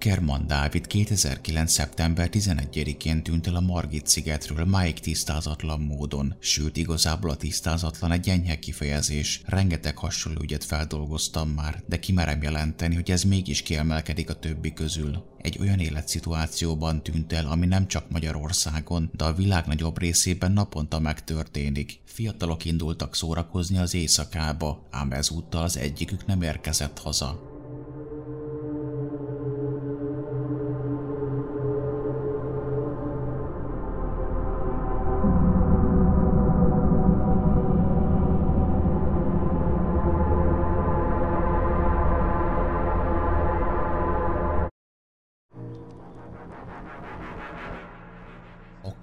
Ackerman 0.00 0.46
Dávid 0.46 0.86
2009. 0.86 1.72
szeptember 1.72 2.28
11-én 2.32 3.22
tűnt 3.22 3.46
el 3.46 3.54
a 3.54 3.60
Margit 3.60 4.06
szigetről 4.06 4.64
máig 4.64 5.00
tisztázatlan 5.00 5.80
módon, 5.80 6.34
sőt 6.38 6.76
igazából 6.76 7.30
a 7.30 7.36
tisztázatlan 7.36 8.12
egy 8.12 8.28
enyhe 8.28 8.58
kifejezés. 8.58 9.42
Rengeteg 9.44 9.96
hasonló 9.96 10.40
ügyet 10.42 10.64
feldolgoztam 10.64 11.48
már, 11.48 11.82
de 11.86 11.98
kimerem 11.98 12.42
jelenteni, 12.42 12.94
hogy 12.94 13.10
ez 13.10 13.22
mégis 13.22 13.62
kiemelkedik 13.62 14.30
a 14.30 14.38
többi 14.38 14.72
közül. 14.72 15.24
Egy 15.38 15.58
olyan 15.60 15.78
életszituációban 15.78 17.02
tűnt 17.02 17.32
el, 17.32 17.46
ami 17.46 17.66
nem 17.66 17.86
csak 17.86 18.10
Magyarországon, 18.10 19.10
de 19.12 19.24
a 19.24 19.34
világ 19.34 19.66
nagyobb 19.66 19.98
részében 19.98 20.52
naponta 20.52 20.98
megtörténik. 20.98 22.00
Fiatalok 22.04 22.64
indultak 22.64 23.14
szórakozni 23.14 23.78
az 23.78 23.94
éjszakába, 23.94 24.86
ám 24.90 25.12
ezúttal 25.12 25.62
az 25.62 25.76
egyikük 25.76 26.26
nem 26.26 26.42
érkezett 26.42 26.98
haza. 26.98 27.49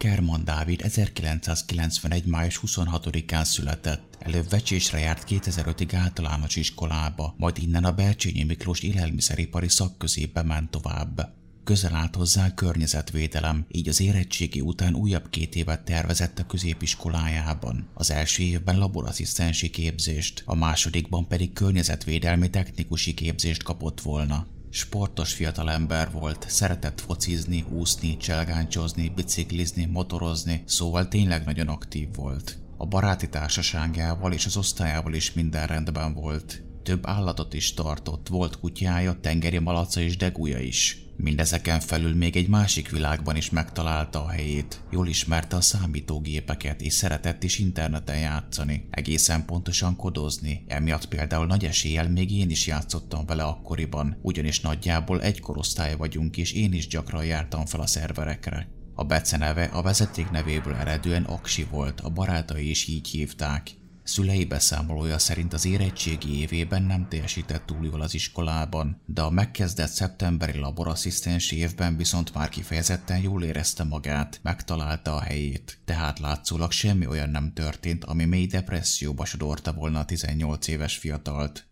Kerman 0.08 0.44
Dávid 0.44 0.82
1991. 0.82 2.26
május 2.26 2.60
26-án 2.66 3.44
született. 3.44 4.18
Előbb 4.20 4.50
vecsésre 4.50 5.00
járt 5.00 5.24
2005-ig 5.30 5.90
általános 5.96 6.56
iskolába, 6.56 7.34
majd 7.38 7.58
innen 7.58 7.84
a 7.84 7.92
Belcsényi 7.92 8.44
Miklós 8.44 8.80
élelmiszeripari 8.82 9.70
szakközébe 9.70 10.44
ment 10.44 10.72
tovább. 10.72 11.34
Közel 11.64 11.96
állt 11.96 12.16
hozzá 12.16 12.46
a 12.46 12.54
környezetvédelem, 12.54 13.66
így 13.72 13.88
az 13.88 14.02
érettségi 14.02 14.62
után 14.62 14.96
újabb 14.96 15.30
két 15.30 15.55
évet 15.55 15.86
tervezett 15.86 16.40
a 16.40 16.46
középiskolájában. 16.46 17.88
Az 17.94 18.12
első 18.12 18.44
évben 18.44 18.77
laborasszisztensi 18.77 19.70
képzést, 19.70 20.44
a 20.46 20.55
másodikban 20.55 21.27
pedig 21.27 21.54
környezetvédelmi 21.54 22.49
technikusi 22.49 23.14
képzést 23.14 23.64
kapott 23.64 24.02
volna. 24.02 24.48
Sportos 24.70 25.34
fiatalember 25.34 26.12
volt, 26.12 26.46
szeretett 26.49 27.01
focizni, 27.01 27.65
úszni, 27.70 28.18
cselgáncsozni, 28.18 29.09
biciklizni, 29.15 29.85
motorozni, 29.85 30.63
szóval 30.65 31.07
tényleg 31.07 31.46
nagyon 31.46 31.68
aktív 31.68 32.15
volt. 32.15 32.57
A 32.77 32.85
baráti 32.85 33.29
társaságával 33.29 34.34
és 34.34 34.46
az 34.46 34.57
osztályával 34.57 35.13
is 35.13 35.34
minden 35.34 35.68
rendben 35.68 36.13
volt. 36.13 36.66
Több 36.88 37.07
állatot 37.07 37.54
is 37.54 37.74
tartott, 37.74 38.27
volt 38.27 38.60
kutyája, 38.60 39.20
tengeri 39.21 39.57
malaca 39.57 39.99
és 39.99 40.18
degúja 40.18 40.60
is. 40.60 40.98
Mindezeken 41.16 41.80
felül 41.80 42.16
még 42.16 42.35
egy 42.35 42.48
másik 42.48 42.90
világban 42.90 43.35
is 43.35 43.49
megtalálta 43.49 44.24
a 44.24 44.30
helyét. 44.30 44.82
Jól 44.91 45.08
ismerte 45.08 45.55
a 45.55 45.62
számítógépeket, 45.62 46.82
és 46.82 46.93
szeretett 46.93 47.43
is 47.43 47.60
interneten 47.60 48.20
játszani, 48.20 48.88
egészen 48.90 49.46
pontosan 49.46 49.96
kodozni. 49.96 50.63
Emiatt 50.68 51.08
például 51.08 51.46
nagy 51.46 51.65
eséllyel 51.65 52.10
még 52.10 52.32
én 52.32 52.49
is 52.49 52.68
játszottam 52.68 53.26
vele 53.26 53.43
akkoriban, 53.43 54.18
ugyanis 54.21 54.62
nagyjából 54.62 55.21
egy 55.21 55.40
korosztály 55.40 55.96
vagyunk, 55.96 56.38
és 56.38 56.54
én 56.54 56.74
is 56.74 56.88
gyakran 56.88 57.26
jártam 57.26 57.65
fel 57.65 57.80
a 57.80 57.88
szerverekre. 57.88 58.68
A 58.96 59.04
beceneve 59.04 59.63
a 59.63 59.82
vezeték 59.82 60.30
nevéből 60.30 60.76
eredően 60.76 61.24
Aksi 61.24 61.68
volt, 61.71 61.99
a 61.99 62.10
barátai 62.10 62.70
is 62.70 62.88
így 62.88 63.08
hívták. 63.08 63.77
Szülei 64.08 64.46
beszámolója 64.46 65.18
szerint 65.18 65.53
az 65.53 65.66
érettségi 65.66 66.40
évében 66.40 66.84
nem 66.84 67.08
teljesített 67.09 67.66
túl 67.66 67.86
jól 67.86 68.02
az 68.02 68.14
iskolában, 68.14 69.02
de 69.06 69.22
a 69.22 69.30
megkezdett 69.30 69.90
szeptemberi 69.90 70.59
laborasszisztensi 70.59 71.58
évben 71.58 71.97
viszont 71.97 72.34
már 72.34 72.50
kifejezetten 72.50 73.22
jól 73.22 73.44
érezte 73.44 73.84
magát, 73.84 74.40
megtalálta 74.44 75.16
a 75.16 75.22
helyét. 75.22 75.80
Tehát 75.86 76.20
látszólag 76.20 76.72
semmi 76.72 77.08
olyan 77.08 77.30
nem 77.30 77.54
történt, 77.54 78.04
ami 78.04 78.26
mély 78.26 78.46
depresszióba 78.46 79.26
sodorta 79.26 79.74
volna 79.74 80.00
a 80.00 80.06
18 80.06 80.68
éves 80.68 80.98
fiatalt. 80.98 81.68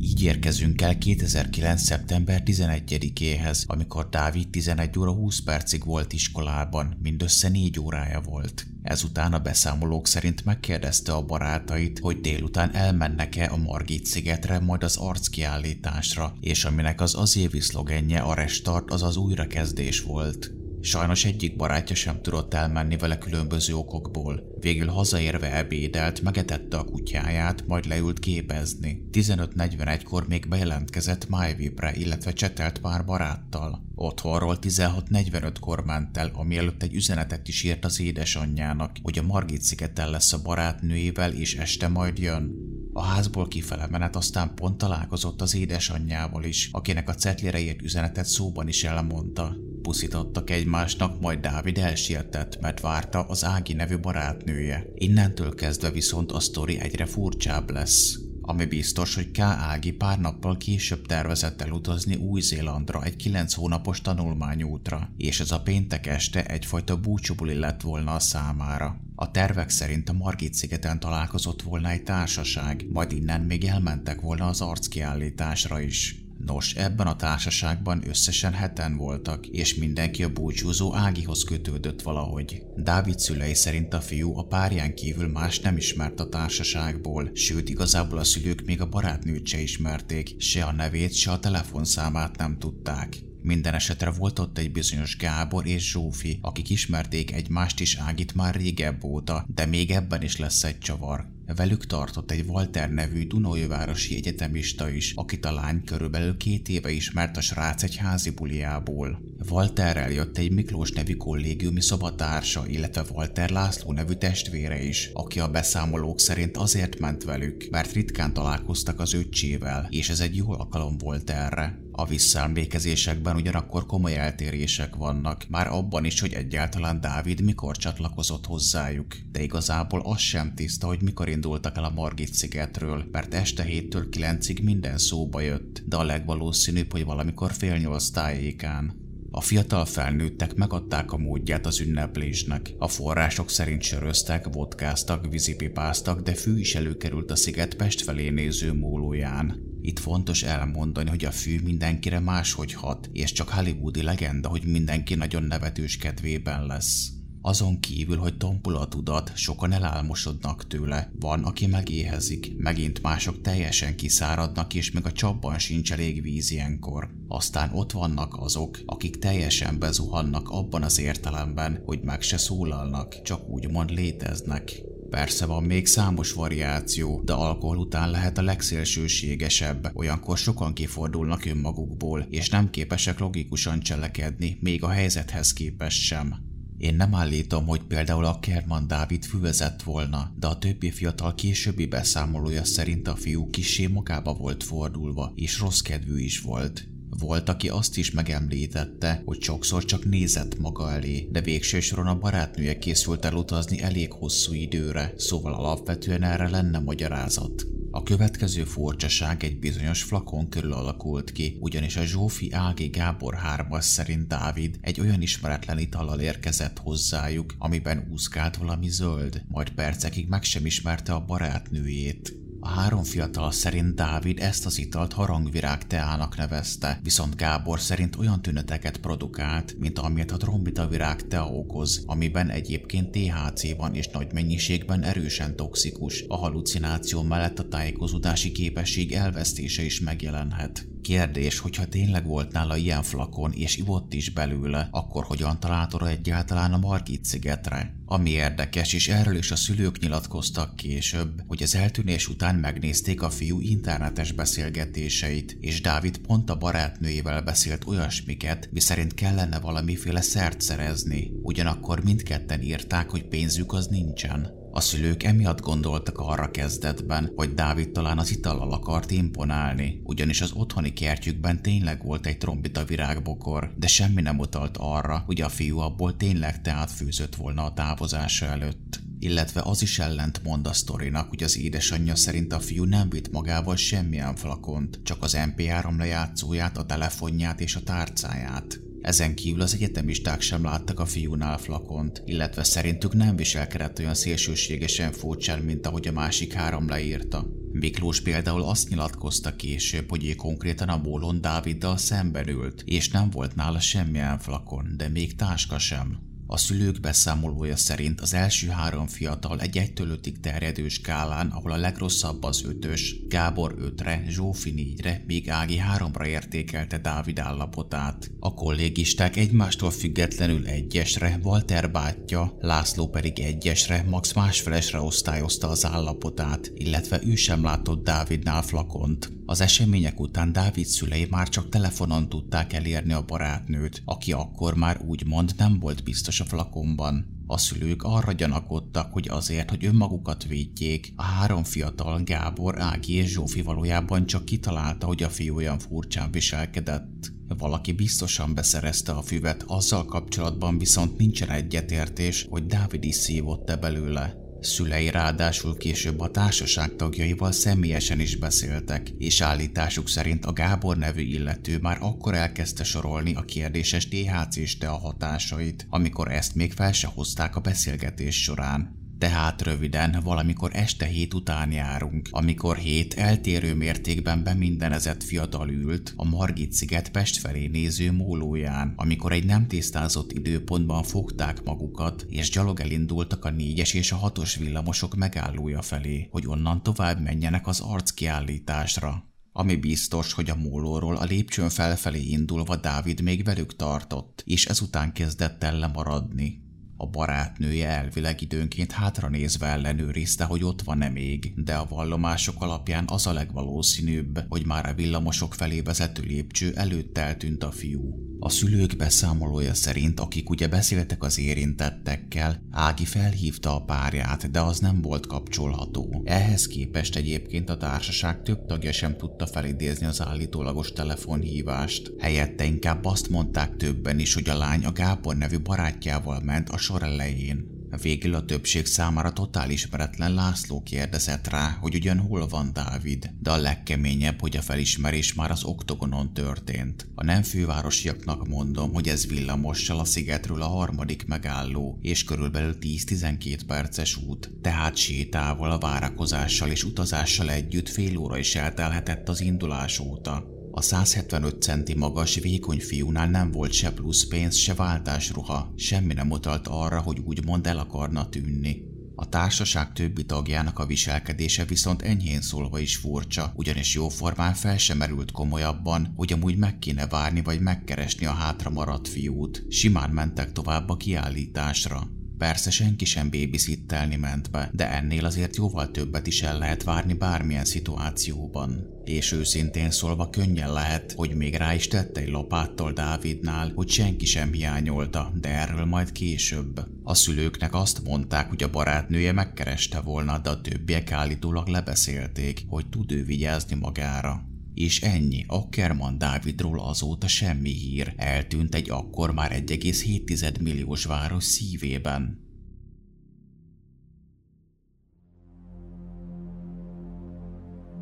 Így 0.00 0.22
érkezünk 0.22 0.82
el 0.82 0.98
2009. 0.98 1.82
szeptember 1.82 2.42
11-éhez, 2.44 3.66
amikor 3.66 4.08
Dávid 4.08 4.48
11 4.48 4.98
óra 4.98 5.12
20 5.12 5.40
percig 5.40 5.84
volt 5.84 6.12
iskolában, 6.12 6.98
mindössze 7.02 7.48
4 7.48 7.80
órája 7.80 8.20
volt. 8.20 8.66
Ezután 8.82 9.32
a 9.32 9.38
beszámolók 9.38 10.06
szerint 10.06 10.44
megkérdezte 10.44 11.12
a 11.12 11.24
barátait, 11.24 11.98
hogy 11.98 12.20
délután 12.20 12.74
elmennek-e 12.74 13.50
a 13.52 13.56
Margit 13.56 14.06
szigetre, 14.06 14.58
majd 14.58 14.82
az 14.82 14.96
arckiállításra, 14.96 16.36
és 16.40 16.64
aminek 16.64 17.00
az 17.00 17.14
az 17.14 17.36
évi 17.36 17.60
szlogenje 17.60 18.18
a 18.18 18.34
restart, 18.34 18.90
az 18.90 19.02
az 19.02 19.16
újrakezdés 19.16 20.00
volt. 20.00 20.50
Sajnos 20.86 21.24
egyik 21.24 21.56
barátja 21.56 21.94
sem 21.94 22.22
tudott 22.22 22.54
elmenni 22.54 22.96
vele 22.96 23.18
különböző 23.18 23.74
okokból. 23.74 24.42
Végül 24.60 24.86
hazaérve 24.86 25.56
ebédelt, 25.56 26.22
megetette 26.22 26.76
a 26.76 26.84
kutyáját, 26.84 27.66
majd 27.66 27.86
leült 27.86 28.18
képezni. 28.18 29.08
15.41-kor 29.12 30.28
még 30.28 30.48
bejelentkezett 30.48 31.28
MyVip-re, 31.28 31.94
illetve 31.94 32.32
csetelt 32.32 32.78
pár 32.78 33.04
baráttal. 33.04 33.84
Otthonról 33.94 34.58
16.45-kor 34.60 35.84
ment 35.84 36.16
el, 36.16 36.30
ami 36.34 36.56
előtt 36.56 36.82
egy 36.82 36.94
üzenetet 36.94 37.48
is 37.48 37.62
írt 37.62 37.84
az 37.84 38.00
édesanyjának, 38.00 38.96
hogy 39.02 39.18
a 39.18 39.22
Margit 39.22 39.62
szigeten 39.62 40.10
lesz 40.10 40.32
a 40.32 40.42
barátnőjével, 40.42 41.32
és 41.32 41.56
este 41.56 41.88
majd 41.88 42.18
jön. 42.18 42.50
A 42.92 43.02
házból 43.02 43.48
kifele 43.48 43.86
menet 43.86 44.16
aztán 44.16 44.54
pont 44.54 44.78
találkozott 44.78 45.40
az 45.40 45.54
édesanyjával 45.54 46.44
is, 46.44 46.68
akinek 46.72 47.08
a 47.08 47.14
cetlére 47.14 47.60
írt 47.60 47.82
üzenetet 47.82 48.26
szóban 48.26 48.68
is 48.68 48.84
elmondta. 48.84 49.56
Puszítottak 49.86 50.50
egymásnak, 50.50 51.20
majd 51.20 51.40
Dávid 51.40 51.78
elsietett, 51.78 52.60
mert 52.60 52.80
várta 52.80 53.22
az 53.22 53.44
Ági 53.44 53.72
nevű 53.72 53.98
barátnője. 53.98 54.86
Innentől 54.94 55.54
kezdve 55.54 55.90
viszont 55.90 56.32
a 56.32 56.40
sztori 56.40 56.80
egyre 56.80 57.06
furcsább 57.06 57.70
lesz. 57.70 58.18
Ami 58.40 58.64
biztos, 58.64 59.14
hogy 59.14 59.30
K. 59.30 59.38
Ági 59.38 59.92
pár 59.92 60.20
nappal 60.20 60.56
később 60.56 61.06
tervezett 61.06 61.62
elutazni 61.62 62.14
Új-Zélandra 62.14 63.04
egy 63.04 63.16
kilenc 63.16 63.54
hónapos 63.54 64.00
tanulmányútra, 64.00 65.10
és 65.16 65.40
ez 65.40 65.50
a 65.50 65.60
péntek 65.60 66.06
este 66.06 66.44
egyfajta 66.44 66.96
búcsúbuli 66.96 67.54
lett 67.54 67.80
volna 67.80 68.14
a 68.14 68.20
számára. 68.20 69.00
A 69.14 69.30
tervek 69.30 69.68
szerint 69.68 70.08
a 70.08 70.12
Margit 70.12 70.54
szigeten 70.54 71.00
találkozott 71.00 71.62
volna 71.62 71.90
egy 71.90 72.02
társaság, 72.02 72.86
majd 72.92 73.12
innen 73.12 73.40
még 73.40 73.64
elmentek 73.64 74.20
volna 74.20 74.46
az 74.46 74.60
arckiállításra 74.60 75.80
is. 75.80 76.25
Nos, 76.46 76.74
ebben 76.74 77.06
a 77.06 77.16
társaságban 77.16 78.08
összesen 78.08 78.52
heten 78.52 78.96
voltak, 78.96 79.46
és 79.46 79.74
mindenki 79.74 80.22
a 80.22 80.32
búcsúzó 80.32 80.94
Ágihoz 80.94 81.44
kötődött 81.44 82.02
valahogy. 82.02 82.62
Dávid 82.76 83.18
szülei 83.18 83.54
szerint 83.54 83.94
a 83.94 84.00
fiú 84.00 84.38
a 84.38 84.46
párján 84.46 84.94
kívül 84.94 85.28
más 85.28 85.60
nem 85.60 85.76
ismert 85.76 86.20
a 86.20 86.28
társaságból, 86.28 87.30
sőt 87.34 87.68
igazából 87.68 88.18
a 88.18 88.24
szülők 88.24 88.62
még 88.64 88.80
a 88.80 88.88
barátnőt 88.88 89.46
se 89.46 89.60
ismerték, 89.60 90.34
se 90.38 90.64
a 90.64 90.72
nevét, 90.72 91.14
se 91.14 91.30
a 91.30 91.38
telefonszámát 91.38 92.36
nem 92.36 92.58
tudták. 92.58 93.18
Minden 93.42 93.74
esetre 93.74 94.10
volt 94.10 94.38
ott 94.38 94.58
egy 94.58 94.72
bizonyos 94.72 95.16
Gábor 95.16 95.66
és 95.66 95.90
Zsófi, 95.90 96.38
akik 96.42 96.70
ismerték 96.70 97.32
egymást 97.32 97.80
is 97.80 97.96
Ágit 97.96 98.34
már 98.34 98.54
régebb 98.54 99.04
óta, 99.04 99.44
de 99.54 99.66
még 99.66 99.90
ebben 99.90 100.22
is 100.22 100.36
lesz 100.36 100.64
egy 100.64 100.78
csavar. 100.78 101.35
Velük 101.54 101.86
tartott 101.86 102.30
egy 102.30 102.44
Walter 102.46 102.90
nevű 102.90 103.26
Dunójövárosi 103.26 104.16
egyetemista 104.16 104.90
is, 104.90 105.12
akit 105.14 105.44
a 105.44 105.52
lány 105.52 105.84
körülbelül 105.84 106.36
két 106.36 106.68
éve 106.68 106.90
ismert 106.90 107.36
a 107.36 107.40
srác 107.40 107.82
egy 107.82 107.96
házi 107.96 108.30
buliából. 108.30 109.20
Walterrel 109.50 110.10
jött 110.10 110.38
egy 110.38 110.52
Miklós 110.52 110.90
nevű 110.90 111.14
kollégiumi 111.14 111.80
szobatársa, 111.80 112.66
illetve 112.66 113.04
Walter 113.12 113.50
László 113.50 113.92
nevű 113.92 114.12
testvére 114.12 114.82
is, 114.82 115.10
aki 115.12 115.40
a 115.40 115.50
beszámolók 115.50 116.20
szerint 116.20 116.56
azért 116.56 116.98
ment 116.98 117.24
velük, 117.24 117.66
mert 117.70 117.92
ritkán 117.92 118.32
találkoztak 118.32 119.00
az 119.00 119.14
öccsével, 119.14 119.86
és 119.90 120.08
ez 120.08 120.20
egy 120.20 120.36
jó 120.36 120.50
alkalom 120.50 120.98
volt 120.98 121.30
erre. 121.30 121.78
A 121.98 122.06
visszaemlékezésekben 122.06 123.36
ugyanakkor 123.36 123.86
komoly 123.86 124.16
eltérések 124.16 124.94
vannak, 124.94 125.46
már 125.48 125.66
abban 125.66 126.04
is, 126.04 126.20
hogy 126.20 126.32
egyáltalán 126.32 127.00
Dávid 127.00 127.40
mikor 127.40 127.76
csatlakozott 127.76 128.46
hozzájuk, 128.46 129.16
de 129.32 129.42
igazából 129.42 130.00
az 130.04 130.18
sem 130.18 130.54
tiszta, 130.54 130.86
hogy 130.86 131.02
mikor 131.02 131.28
indultak 131.28 131.76
el 131.76 131.84
a 131.84 131.92
Margit 131.94 132.34
szigetről, 132.34 133.04
mert 133.12 133.34
este 133.34 133.64
7-től 133.68 134.06
9-ig 134.10 134.62
minden 134.62 134.98
szóba 134.98 135.40
jött, 135.40 135.82
de 135.86 135.96
a 135.96 136.04
legvalószínűbb, 136.04 136.92
hogy 136.92 137.04
valamikor 137.04 137.52
fél 137.52 137.76
nyolc 137.76 138.10
tájékán. 138.10 139.04
A 139.30 139.40
fiatal 139.40 139.84
felnőttek 139.84 140.54
megadták 140.54 141.12
a 141.12 141.16
módját 141.16 141.66
az 141.66 141.80
ünneplésnek. 141.80 142.74
A 142.78 142.88
források 142.88 143.50
szerint 143.50 143.82
söröztek, 143.82 144.46
vodkáztak, 144.52 145.30
vízipipáztak, 145.30 146.20
de 146.20 146.34
fű 146.34 146.58
is 146.58 146.74
előkerült 146.74 147.30
a 147.30 147.36
sziget 147.36 147.74
Pest 147.74 148.02
felé 148.02 148.28
néző 148.28 148.72
mólóján. 148.72 149.74
Itt 149.86 149.98
fontos 149.98 150.42
elmondani, 150.42 151.08
hogy 151.08 151.24
a 151.24 151.30
fű 151.30 151.60
mindenkire 151.60 152.20
máshogy 152.20 152.72
hat, 152.72 153.08
és 153.12 153.32
csak 153.32 153.48
hollywoodi 153.48 154.02
legenda, 154.02 154.48
hogy 154.48 154.62
mindenki 154.64 155.14
nagyon 155.14 155.42
nevetős 155.42 155.96
kedvében 155.96 156.66
lesz. 156.66 157.10
Azon 157.40 157.80
kívül, 157.80 158.16
hogy 158.16 158.36
tompul 158.36 158.76
a 158.76 158.88
tudat, 158.88 159.36
sokan 159.36 159.72
elálmosodnak 159.72 160.66
tőle. 160.66 161.10
Van, 161.20 161.44
aki 161.44 161.66
megéhezik, 161.66 162.52
megint 162.56 163.02
mások 163.02 163.40
teljesen 163.40 163.96
kiszáradnak, 163.96 164.74
és 164.74 164.90
még 164.90 165.04
a 165.04 165.12
csapban 165.12 165.58
sincs 165.58 165.92
elég 165.92 166.22
víz 166.22 166.50
ilyenkor. 166.50 167.10
Aztán 167.28 167.70
ott 167.72 167.92
vannak 167.92 168.36
azok, 168.38 168.80
akik 168.86 169.18
teljesen 169.18 169.78
bezuhannak 169.78 170.48
abban 170.48 170.82
az 170.82 170.98
értelemben, 170.98 171.82
hogy 171.84 172.00
meg 172.02 172.22
se 172.22 172.36
szólalnak, 172.36 173.22
csak 173.22 173.48
úgymond 173.48 173.90
léteznek. 173.90 174.82
Persze 175.10 175.46
van 175.46 175.64
még 175.64 175.86
számos 175.86 176.32
variáció, 176.32 177.22
de 177.24 177.32
alkohol 177.32 177.76
után 177.76 178.10
lehet 178.10 178.38
a 178.38 178.42
legszélsőségesebb, 178.42 179.90
olyankor 179.94 180.38
sokan 180.38 180.74
kifordulnak 180.74 181.44
önmagukból, 181.44 182.26
és 182.30 182.48
nem 182.48 182.70
képesek 182.70 183.18
logikusan 183.18 183.80
cselekedni, 183.80 184.58
még 184.60 184.82
a 184.82 184.88
helyzethez 184.88 185.52
képest 185.52 186.00
sem. 186.00 186.34
Én 186.78 186.94
nem 186.94 187.14
állítom, 187.14 187.66
hogy 187.66 187.82
például 187.82 188.24
a 188.24 188.38
Kerman 188.40 188.86
Dávid 188.86 189.24
füvezett 189.24 189.82
volna, 189.82 190.32
de 190.38 190.46
a 190.46 190.58
többi 190.58 190.90
fiatal 190.90 191.34
későbbi 191.34 191.86
beszámolója 191.86 192.64
szerint 192.64 193.08
a 193.08 193.16
fiú 193.16 193.50
kisé 193.50 193.86
magába 193.86 194.34
volt 194.34 194.64
fordulva, 194.64 195.32
és 195.34 195.58
rossz 195.58 195.80
kedvű 195.80 196.18
is 196.18 196.40
volt. 196.40 196.88
Volt, 197.18 197.48
aki 197.48 197.68
azt 197.68 197.96
is 197.96 198.10
megemlítette, 198.10 199.22
hogy 199.24 199.42
sokszor 199.42 199.84
csak 199.84 200.04
nézett 200.04 200.58
maga 200.58 200.92
elé, 200.92 201.28
de 201.30 201.40
végső 201.40 201.80
soron 201.80 202.06
a 202.06 202.18
barátnője 202.18 202.78
készült 202.78 203.24
el 203.24 203.34
utazni 203.34 203.82
elég 203.82 204.12
hosszú 204.12 204.52
időre, 204.52 205.12
szóval 205.16 205.54
alapvetően 205.54 206.22
erre 206.22 206.48
lenne 206.48 206.78
magyarázat. 206.78 207.66
A 207.90 208.02
következő 208.02 208.64
furcsaság 208.64 209.44
egy 209.44 209.58
bizonyos 209.58 210.02
flakon 210.02 210.48
körül 210.48 210.72
alakult 210.72 211.32
ki, 211.32 211.56
ugyanis 211.60 211.96
a 211.96 212.04
Zsófi 212.04 212.52
Ági 212.52 212.86
Gábor 212.86 213.34
hármas 213.34 213.84
szerint 213.84 214.26
Dávid 214.26 214.78
egy 214.80 215.00
olyan 215.00 215.22
ismeretlen 215.22 215.78
itallal 215.78 216.20
érkezett 216.20 216.78
hozzájuk, 216.78 217.54
amiben 217.58 218.08
úszkált 218.12 218.56
valami 218.56 218.88
zöld, 218.88 219.42
majd 219.48 219.70
percekig 219.70 220.28
meg 220.28 220.42
sem 220.42 220.66
ismerte 220.66 221.12
a 221.12 221.24
barátnőjét. 221.24 222.45
A 222.66 222.68
három 222.68 223.02
fiatal 223.02 223.52
szerint 223.52 223.94
Dávid 223.94 224.38
ezt 224.38 224.66
az 224.66 224.78
italt 224.78 225.12
harangvirág 225.12 225.86
teának 225.86 226.36
nevezte, 226.36 227.00
viszont 227.02 227.36
Gábor 227.36 227.80
szerint 227.80 228.16
olyan 228.16 228.42
tüneteket 228.42 228.96
produkált, 228.96 229.78
mint 229.78 229.98
amilyet 229.98 230.30
a 230.30 230.36
trombitavirág 230.36 231.26
tea 231.26 231.46
okoz, 231.46 232.02
amiben 232.06 232.50
egyébként 232.50 233.10
THC 233.10 233.76
van 233.76 233.94
és 233.94 234.08
nagy 234.08 234.32
mennyiségben 234.32 235.02
erősen 235.02 235.56
toxikus. 235.56 236.24
A 236.28 236.36
halucináció 236.36 237.22
mellett 237.22 237.58
a 237.58 237.68
tájékozódási 237.68 238.52
képesség 238.52 239.12
elvesztése 239.12 239.82
is 239.82 240.00
megjelenhet. 240.00 240.86
Kérdés, 241.02 241.58
hogyha 241.58 241.84
tényleg 241.84 242.26
volt 242.26 242.52
nála 242.52 242.76
ilyen 242.76 243.02
flakon 243.02 243.52
és 243.52 243.76
ivott 243.76 244.12
is 244.12 244.30
belőle, 244.30 244.88
akkor 244.90 245.24
hogyan 245.24 245.60
találta 245.60 246.08
egyáltalán 246.08 246.72
a 246.72 246.78
Margit 246.78 247.24
szigetre? 247.24 247.95
Ami 248.08 248.30
érdekes, 248.30 248.92
és 248.92 249.08
erről 249.08 249.36
is 249.36 249.50
a 249.50 249.56
szülők 249.56 249.98
nyilatkoztak 249.98 250.76
később, 250.76 251.42
hogy 251.46 251.62
az 251.62 251.74
eltűnés 251.74 252.28
után 252.28 252.54
megnézték 252.54 253.22
a 253.22 253.30
fiú 253.30 253.60
internetes 253.60 254.32
beszélgetéseit, 254.32 255.56
és 255.60 255.80
Dávid 255.80 256.18
pont 256.18 256.50
a 256.50 256.56
barátnőjével 256.56 257.42
beszélt 257.42 257.86
olyasmiket, 257.86 258.68
miszerint 258.72 259.14
kellene 259.14 259.58
valamiféle 259.58 260.20
szert 260.20 260.60
szerezni. 260.60 261.30
Ugyanakkor 261.42 262.04
mindketten 262.04 262.62
írták, 262.62 263.10
hogy 263.10 263.24
pénzük 263.24 263.72
az 263.72 263.86
nincsen. 263.86 264.55
A 264.76 264.80
szülők 264.80 265.22
emiatt 265.22 265.60
gondoltak 265.60 266.18
arra 266.18 266.50
kezdetben, 266.50 267.32
hogy 267.36 267.54
Dávid 267.54 267.90
talán 267.90 268.18
az 268.18 268.30
itallal 268.30 268.72
akart 268.72 269.10
imponálni, 269.10 270.00
ugyanis 270.04 270.40
az 270.40 270.52
otthoni 270.52 270.92
kertjükben 270.92 271.62
tényleg 271.62 272.04
volt 272.04 272.26
egy 272.26 272.38
trombita 272.38 272.84
virágbokor, 272.84 273.72
de 273.76 273.86
semmi 273.86 274.22
nem 274.22 274.38
utalt 274.38 274.76
arra, 274.76 275.22
hogy 275.26 275.40
a 275.40 275.48
fiú 275.48 275.78
abból 275.78 276.16
tényleg 276.16 276.60
teát 276.60 276.90
főzött 276.90 277.34
volna 277.34 277.64
a 277.64 277.72
távozása 277.72 278.46
előtt 278.46 279.00
illetve 279.18 279.60
az 279.64 279.82
is 279.82 279.98
ellent 279.98 280.42
mond 280.42 280.66
a 280.66 280.72
sztorinak, 280.72 281.28
hogy 281.28 281.42
az 281.42 281.58
édesanyja 281.58 282.14
szerint 282.14 282.52
a 282.52 282.60
fiú 282.60 282.84
nem 282.84 283.08
vitt 283.08 283.30
magával 283.30 283.76
semmilyen 283.76 284.34
flakont, 284.34 285.00
csak 285.04 285.22
az 285.22 285.36
MP3 285.38 285.96
lejátszóját, 285.96 286.76
a 286.78 286.86
telefonját 286.86 287.60
és 287.60 287.76
a 287.76 287.82
tárcáját. 287.82 288.85
Ezen 289.06 289.34
kívül 289.34 289.60
az 289.60 289.74
egyetemisták 289.74 290.40
sem 290.40 290.64
láttak 290.64 291.00
a 291.00 291.06
fiúnál 291.06 291.58
flakont, 291.58 292.22
illetve 292.24 292.64
szerintük 292.64 293.14
nem 293.14 293.36
viselkedett 293.36 293.98
olyan 293.98 294.14
szélsőségesen 294.14 295.12
furcsán, 295.12 295.58
mint 295.58 295.86
ahogy 295.86 296.08
a 296.08 296.12
másik 296.12 296.52
három 296.52 296.88
leírta. 296.88 297.46
Miklós 297.72 298.20
például 298.20 298.62
azt 298.62 298.88
nyilatkozta 298.88 299.56
később, 299.56 300.10
hogy 300.10 300.28
ő 300.28 300.34
konkrétan 300.34 300.88
a 300.88 300.96
mólon 300.96 301.40
Dáviddal 301.40 301.96
szemben 301.96 302.48
ült, 302.48 302.82
és 302.84 303.08
nem 303.08 303.30
volt 303.30 303.54
nála 303.54 303.80
semmilyen 303.80 304.38
flakon, 304.38 304.94
de 304.96 305.08
még 305.08 305.34
táska 305.34 305.78
sem. 305.78 306.18
A 306.48 306.56
szülők 306.58 307.00
beszámolója 307.00 307.76
szerint 307.76 308.20
az 308.20 308.34
első 308.34 308.68
három 308.68 309.06
fiatal 309.06 309.60
egy 309.60 309.78
egytől 309.78 310.10
ötig 310.10 310.40
terjedő 310.40 310.88
skálán, 310.88 311.46
ahol 311.46 311.70
a 311.70 311.76
legrosszabb 311.76 312.42
az 312.42 312.64
ötös, 312.64 313.16
Gábor 313.28 313.74
ötre, 313.78 314.24
Zsófi 314.28 314.70
négyre, 314.70 315.24
míg 315.26 315.50
Ági 315.50 315.76
háromra 315.76 316.26
értékelte 316.26 316.98
Dávid 316.98 317.38
állapotát. 317.38 318.30
A 318.40 318.54
kollégisták 318.54 319.36
egymástól 319.36 319.90
függetlenül 319.90 320.66
egyesre, 320.66 321.38
Walter 321.42 321.90
bátyja, 321.90 322.56
László 322.60 323.08
pedig 323.08 323.38
egyesre, 323.38 324.04
Max 324.08 324.32
másfelesre 324.32 325.00
osztályozta 325.00 325.68
az 325.68 325.86
állapotát, 325.86 326.72
illetve 326.74 327.20
ő 327.24 327.34
sem 327.34 327.62
látott 327.62 328.04
Dávidnál 328.04 328.62
flakont. 328.62 329.32
Az 329.46 329.60
események 329.60 330.20
után 330.20 330.52
Dávid 330.52 330.86
szülei 330.86 331.26
már 331.30 331.48
csak 331.48 331.68
telefonon 331.68 332.28
tudták 332.28 332.72
elérni 332.72 333.12
a 333.12 333.24
barátnőt, 333.24 334.02
aki 334.04 334.32
akkor 334.32 334.74
már 334.76 335.00
úgymond 335.06 335.54
nem 335.56 335.78
volt 335.78 336.04
biztos 336.04 336.35
a 336.40 336.44
flakonban. 336.44 337.44
A 337.46 337.58
szülők 337.58 338.02
arra 338.02 338.32
gyanakodtak, 338.32 339.12
hogy 339.12 339.28
azért, 339.28 339.70
hogy 339.70 339.84
önmagukat 339.84 340.44
védjék, 340.44 341.12
a 341.16 341.22
három 341.22 341.64
fiatal 341.64 342.22
Gábor, 342.22 342.80
Ági 342.80 343.14
és 343.14 343.30
Zsófi 343.30 343.62
valójában 343.62 344.26
csak 344.26 344.44
kitalálta, 344.44 345.06
hogy 345.06 345.22
a 345.22 345.28
fiú 345.28 345.56
olyan 345.56 345.78
furcsán 345.78 346.30
viselkedett. 346.30 347.32
Valaki 347.58 347.92
biztosan 347.92 348.54
beszerezte 348.54 349.12
a 349.12 349.22
füvet, 349.22 349.64
azzal 349.66 350.04
kapcsolatban 350.04 350.78
viszont 350.78 351.16
nincsen 351.18 351.50
egyetértés, 351.50 352.46
hogy 352.50 352.66
Dávid 352.66 353.04
is 353.04 353.14
szívott-e 353.14 353.76
belőle. 353.76 354.45
Szülei 354.66 355.10
ráadásul 355.10 355.76
később 355.76 356.20
a 356.20 356.30
társaság 356.30 356.96
tagjaival 356.96 357.52
személyesen 357.52 358.20
is 358.20 358.36
beszéltek, 358.36 359.08
és 359.18 359.40
állításuk 359.40 360.08
szerint 360.08 360.44
a 360.44 360.52
Gábor 360.52 360.96
nevű 360.96 361.22
illető 361.22 361.78
már 361.78 361.98
akkor 362.00 362.34
elkezdte 362.34 362.84
sorolni 362.84 363.34
a 363.34 363.40
kérdéses 363.40 364.08
THC-s 364.08 364.76
a 364.80 364.90
hatásait, 364.90 365.86
amikor 365.90 366.32
ezt 366.32 366.54
még 366.54 366.72
fel 366.72 366.92
se 366.92 367.06
hozták 367.06 367.56
a 367.56 367.60
beszélgetés 367.60 368.42
során. 368.42 369.05
Tehát 369.18 369.62
röviden, 369.62 370.20
valamikor 370.24 370.70
este 370.72 371.06
hét 371.06 371.34
után 371.34 371.72
járunk, 371.72 372.28
amikor 372.30 372.76
hét 372.76 373.14
eltérő 373.14 373.74
mértékben 373.74 374.42
bemindenezett 374.42 375.22
fiatal 375.22 375.68
ült 375.68 376.12
a 376.16 376.24
Margit 376.24 376.72
sziget 376.72 377.10
Pest 377.10 377.36
felé 377.36 377.66
néző 377.66 378.12
mólóján, 378.12 378.92
amikor 378.96 379.32
egy 379.32 379.44
nem 379.44 379.66
tisztázott 379.66 380.32
időpontban 380.32 381.02
fogták 381.02 381.62
magukat, 381.62 382.24
és 382.28 382.50
gyalog 382.50 382.80
elindultak 382.80 383.44
a 383.44 383.50
négyes 383.50 383.94
és 383.94 384.12
a 384.12 384.16
hatos 384.16 384.56
villamosok 384.56 385.14
megállója 385.14 385.82
felé, 385.82 386.28
hogy 386.30 386.46
onnan 386.46 386.82
tovább 386.82 387.20
menjenek 387.20 387.66
az 387.66 387.80
arckiállításra. 387.80 389.24
Ami 389.52 389.76
biztos, 389.76 390.32
hogy 390.32 390.50
a 390.50 390.56
mólóról 390.56 391.16
a 391.16 391.24
lépcsőn 391.24 391.68
felfelé 391.68 392.22
indulva 392.22 392.76
Dávid 392.76 393.20
még 393.20 393.44
velük 393.44 393.76
tartott, 393.76 394.42
és 394.46 394.66
ezután 394.66 395.12
kezdett 395.12 395.64
el 395.64 395.78
lemaradni. 395.78 396.65
A 396.96 397.06
barátnője 397.06 397.88
elvileg 397.88 398.42
időnként 398.42 398.92
hátranézve 398.92 399.66
ellenőrizte, 399.66 400.44
hogy 400.44 400.64
ott 400.64 400.82
van-e 400.82 401.08
még, 401.08 401.52
de 401.56 401.74
a 401.74 401.86
vallomások 401.88 402.62
alapján 402.62 403.04
az 403.06 403.26
a 403.26 403.32
legvalószínűbb, 403.32 404.44
hogy 404.48 404.66
már 404.66 404.88
a 404.88 404.94
villamosok 404.94 405.54
felé 405.54 405.80
vezető 405.80 406.22
lépcső 406.22 406.72
előtt 406.74 407.18
eltűnt 407.18 407.64
a 407.64 407.70
fiú. 407.70 408.26
A 408.40 408.48
szülők 408.48 408.96
beszámolója 408.96 409.74
szerint, 409.74 410.20
akik 410.20 410.50
ugye 410.50 410.68
beszéltek 410.68 411.22
az 411.22 411.38
érintettekkel, 411.38 412.64
Ági 412.70 413.04
felhívta 413.04 413.74
a 413.74 413.84
párját, 413.84 414.50
de 414.50 414.60
az 414.60 414.78
nem 414.78 415.00
volt 415.02 415.26
kapcsolható. 415.26 416.22
Ehhez 416.24 416.66
képest 416.66 417.16
egyébként 417.16 417.70
a 417.70 417.76
társaság 417.76 418.42
több 418.42 418.66
tagja 418.66 418.92
sem 418.92 419.16
tudta 419.16 419.46
felidézni 419.46 420.06
az 420.06 420.22
állítólagos 420.22 420.92
telefonhívást. 420.92 422.12
Helyette 422.18 422.64
inkább 422.64 423.04
azt 423.04 423.28
mondták 423.28 423.76
többen 423.76 424.18
is, 424.18 424.34
hogy 424.34 424.48
a 424.48 424.56
lány 424.56 424.84
a 424.84 424.92
Gábor 424.92 425.36
nevű 425.36 425.60
barátjával 425.60 426.40
ment 426.40 426.68
a 426.68 426.78
sor 426.86 427.02
elején. 427.02 427.64
Végül 428.02 428.34
a 428.34 428.44
többség 428.44 428.86
számára 428.86 429.32
totál 429.32 429.70
ismeretlen 429.70 430.34
László 430.34 430.82
kérdezett 430.82 431.48
rá, 431.48 431.78
hogy 431.80 431.94
ugyan 431.94 432.18
hol 432.18 432.46
van 432.46 432.72
Dávid, 432.72 433.30
de 433.40 433.50
a 433.50 433.56
legkeményebb, 433.56 434.40
hogy 434.40 434.56
a 434.56 434.62
felismerés 434.62 435.34
már 435.34 435.50
az 435.50 435.64
oktogonon 435.64 436.34
történt. 436.34 437.06
A 437.14 437.24
nem 437.24 437.42
fővárosiaknak 437.42 438.48
mondom, 438.48 438.92
hogy 438.92 439.08
ez 439.08 439.26
villamossal 439.26 439.98
a 439.98 440.04
szigetről 440.04 440.62
a 440.62 440.66
harmadik 440.68 441.26
megálló, 441.26 441.98
és 442.02 442.24
körülbelül 442.24 442.76
10-12 442.80 443.60
perces 443.66 444.16
út, 444.16 444.50
tehát 444.62 444.96
sétával, 444.96 445.70
a 445.70 445.78
várakozással 445.78 446.70
és 446.70 446.84
utazással 446.84 447.50
együtt 447.50 447.88
fél 447.88 448.16
óra 448.16 448.38
is 448.38 448.54
eltelhetett 448.54 449.28
az 449.28 449.40
indulás 449.40 449.98
óta. 449.98 450.55
A 450.78 450.82
175 450.82 451.62
centi 451.62 451.94
magas, 451.94 452.34
vékony 452.34 452.80
fiúnál 452.80 453.30
nem 453.30 453.50
volt 453.50 453.72
se 453.72 453.92
plusz 453.92 454.26
pénz, 454.26 454.56
se 454.56 454.74
váltásruha, 454.74 455.72
semmi 455.76 456.14
nem 456.14 456.30
utalt 456.30 456.66
arra, 456.66 457.00
hogy 457.00 457.18
úgymond 457.18 457.66
el 457.66 457.78
akarna 457.78 458.28
tűnni. 458.28 458.82
A 459.14 459.28
társaság 459.28 459.92
többi 459.92 460.24
tagjának 460.24 460.78
a 460.78 460.86
viselkedése 460.86 461.64
viszont 461.64 462.02
enyhén 462.02 462.40
szólva 462.40 462.78
is 462.78 462.96
furcsa, 462.96 463.52
ugyanis 463.54 463.94
jóformán 463.94 464.54
fel 464.54 464.78
sem 464.78 464.96
merült 464.96 465.30
komolyabban, 465.30 466.12
hogy 466.16 466.32
amúgy 466.32 466.56
meg 466.56 466.78
kéne 466.78 467.06
várni 467.06 467.42
vagy 467.42 467.60
megkeresni 467.60 468.26
a 468.26 468.32
hátra 468.32 468.70
maradt 468.70 469.08
fiút. 469.08 469.64
Simán 469.68 470.10
mentek 470.10 470.52
tovább 470.52 470.88
a 470.88 470.96
kiállításra. 470.96 472.15
Persze 472.38 472.70
senki 472.70 473.04
sem 473.04 473.30
babysittelni 473.30 474.16
ment 474.16 474.50
be, 474.50 474.70
de 474.72 474.90
ennél 474.90 475.24
azért 475.24 475.56
jóval 475.56 475.90
többet 475.90 476.26
is 476.26 476.42
el 476.42 476.58
lehet 476.58 476.82
várni 476.82 477.12
bármilyen 477.12 477.64
szituációban. 477.64 478.94
És 479.04 479.32
őszintén 479.32 479.90
szólva 479.90 480.30
könnyen 480.30 480.72
lehet, 480.72 481.12
hogy 481.12 481.34
még 481.34 481.54
rá 481.54 481.74
is 481.74 481.88
tette 481.88 482.20
egy 482.20 482.28
lopáttal 482.28 482.92
Dávidnál, 482.92 483.72
hogy 483.74 483.88
senki 483.88 484.24
sem 484.24 484.52
hiányolta, 484.52 485.32
de 485.40 485.48
erről 485.48 485.84
majd 485.84 486.12
később. 486.12 486.80
A 487.02 487.14
szülőknek 487.14 487.74
azt 487.74 488.04
mondták, 488.04 488.48
hogy 488.48 488.62
a 488.62 488.70
barátnője 488.70 489.32
megkereste 489.32 490.00
volna, 490.00 490.38
de 490.38 490.50
a 490.50 490.60
többiek 490.60 491.12
állítólag 491.12 491.66
lebeszélték, 491.66 492.64
hogy 492.68 492.88
tud 492.88 493.12
ő 493.12 493.24
vigyázni 493.24 493.76
magára. 493.76 494.55
És 494.76 495.00
ennyi, 495.00 495.44
Ackerman 495.46 496.18
Dávidról 496.18 496.80
azóta 496.80 497.28
semmi 497.28 497.70
hír, 497.70 498.14
eltűnt 498.16 498.74
egy 498.74 498.90
akkor 498.90 499.32
már 499.32 499.52
1,7 499.52 500.60
milliós 500.60 501.04
város 501.04 501.44
szívében. 501.44 502.40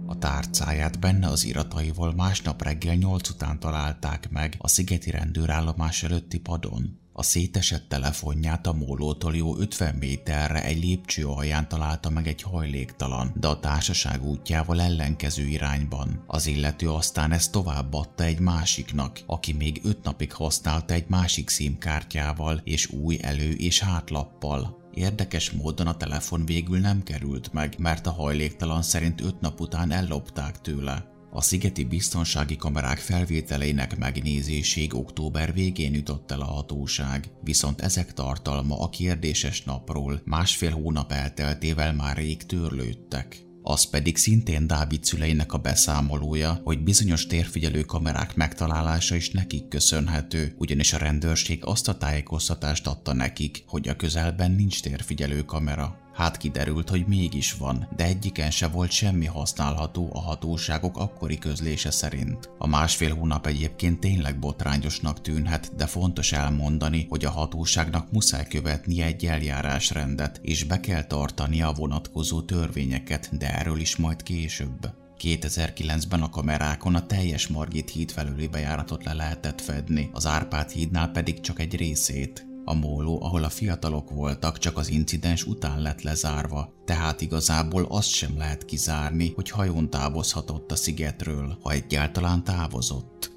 A 0.06 0.18
tárcáját 0.18 1.00
benne 1.00 1.26
az 1.26 1.44
irataival 1.44 2.12
másnap 2.14 2.62
reggel 2.62 2.94
nyolc 2.94 3.28
után 3.28 3.60
találták 3.60 4.30
meg 4.30 4.54
a 4.58 4.68
szigeti 4.68 5.10
rendőrállomás 5.10 6.02
előtti 6.02 6.38
padon. 6.38 7.03
A 7.16 7.22
szétesett 7.22 7.88
telefonját 7.88 8.66
a 8.66 8.72
mólótól 8.72 9.36
jó 9.36 9.56
50 9.56 9.94
méterre 9.94 10.64
egy 10.64 10.82
lépcső 10.82 11.26
alján 11.26 11.68
találta 11.68 12.10
meg 12.10 12.26
egy 12.26 12.42
hajléktalan, 12.42 13.32
de 13.34 13.48
a 13.48 13.60
társaság 13.60 14.24
útjával 14.24 14.80
ellenkező 14.80 15.46
irányban. 15.46 16.24
Az 16.26 16.46
illető 16.46 16.90
aztán 16.90 17.32
ezt 17.32 17.52
továbbadta 17.52 18.24
egy 18.24 18.38
másiknak, 18.38 19.20
aki 19.26 19.52
még 19.52 19.80
öt 19.84 20.02
napig 20.02 20.32
használta 20.32 20.94
egy 20.94 21.08
másik 21.08 21.50
szímkártyával 21.50 22.60
és 22.64 22.90
új 22.90 23.18
elő- 23.22 23.56
és 23.56 23.80
hátlappal. 23.80 24.82
Érdekes 24.94 25.50
módon 25.50 25.86
a 25.86 25.96
telefon 25.96 26.46
végül 26.46 26.78
nem 26.78 27.02
került 27.02 27.52
meg, 27.52 27.74
mert 27.78 28.06
a 28.06 28.12
hajléktalan 28.12 28.82
szerint 28.82 29.20
öt 29.20 29.40
nap 29.40 29.60
után 29.60 29.90
ellopták 29.90 30.60
tőle. 30.60 31.13
A 31.36 31.40
szigeti 31.42 31.84
biztonsági 31.84 32.56
kamerák 32.56 32.98
felvételeinek 32.98 33.96
megnézéséig 33.96 34.94
október 34.94 35.52
végén 35.52 35.94
jutott 35.94 36.30
el 36.30 36.40
a 36.40 36.44
hatóság, 36.44 37.30
viszont 37.42 37.80
ezek 37.80 38.12
tartalma 38.12 38.80
a 38.80 38.88
kérdéses 38.88 39.62
napról 39.62 40.20
másfél 40.24 40.70
hónap 40.70 41.12
elteltével 41.12 41.94
már 41.94 42.16
rég 42.16 42.46
törlődtek. 42.46 43.42
Az 43.62 43.84
pedig 43.84 44.16
szintén 44.16 44.66
Dávid 44.66 45.04
szüleinek 45.04 45.52
a 45.52 45.58
beszámolója, 45.58 46.60
hogy 46.64 46.82
bizonyos 46.82 47.26
térfigyelő 47.26 47.82
kamerák 47.82 48.34
megtalálása 48.34 49.14
is 49.14 49.30
nekik 49.30 49.68
köszönhető, 49.68 50.54
ugyanis 50.58 50.92
a 50.92 50.98
rendőrség 50.98 51.64
azt 51.64 51.88
a 51.88 51.96
tájékoztatást 51.96 52.86
adta 52.86 53.12
nekik, 53.12 53.64
hogy 53.66 53.88
a 53.88 53.96
közelben 53.96 54.50
nincs 54.50 54.82
térfigyelő 54.82 55.42
kamera. 55.44 56.03
Hát 56.14 56.36
kiderült, 56.36 56.88
hogy 56.88 57.06
mégis 57.06 57.52
van, 57.52 57.88
de 57.96 58.04
egyiken 58.04 58.50
se 58.50 58.68
volt 58.68 58.90
semmi 58.90 59.26
használható 59.26 60.10
a 60.12 60.20
hatóságok 60.20 60.98
akkori 60.98 61.38
közlése 61.38 61.90
szerint. 61.90 62.50
A 62.58 62.66
másfél 62.66 63.14
hónap 63.14 63.46
egyébként 63.46 64.00
tényleg 64.00 64.38
botrányosnak 64.38 65.20
tűnhet, 65.20 65.74
de 65.76 65.86
fontos 65.86 66.32
elmondani, 66.32 67.06
hogy 67.08 67.24
a 67.24 67.30
hatóságnak 67.30 68.12
muszáj 68.12 68.46
követni 68.48 69.02
egy 69.02 69.26
eljárásrendet, 69.26 70.38
és 70.42 70.64
be 70.64 70.80
kell 70.80 71.04
tartania 71.04 71.68
a 71.68 71.72
vonatkozó 71.72 72.42
törvényeket, 72.42 73.36
de 73.36 73.58
erről 73.58 73.80
is 73.80 73.96
majd 73.96 74.22
később. 74.22 74.92
2009-ben 75.20 76.22
a 76.22 76.30
kamerákon 76.30 76.94
a 76.94 77.06
teljes 77.06 77.46
Margit 77.48 77.90
híd 77.90 78.10
felüli 78.10 78.46
bejáratot 78.46 79.04
le 79.04 79.12
lehetett 79.12 79.60
fedni, 79.60 80.10
az 80.12 80.26
Árpád 80.26 80.70
hídnál 80.70 81.10
pedig 81.10 81.40
csak 81.40 81.60
egy 81.60 81.76
részét. 81.76 82.53
A 82.64 82.74
móló, 82.74 83.22
ahol 83.22 83.44
a 83.44 83.48
fiatalok 83.48 84.10
voltak, 84.10 84.58
csak 84.58 84.76
az 84.78 84.90
incidens 84.90 85.44
után 85.44 85.82
lett 85.82 86.02
lezárva, 86.02 86.72
tehát 86.84 87.20
igazából 87.20 87.86
azt 87.88 88.08
sem 88.10 88.36
lehet 88.36 88.64
kizárni, 88.64 89.32
hogy 89.34 89.50
hajón 89.50 89.90
távozhatott 89.90 90.72
a 90.72 90.76
szigetről, 90.76 91.58
ha 91.62 91.70
egyáltalán 91.70 92.44
távozott. 92.44 93.33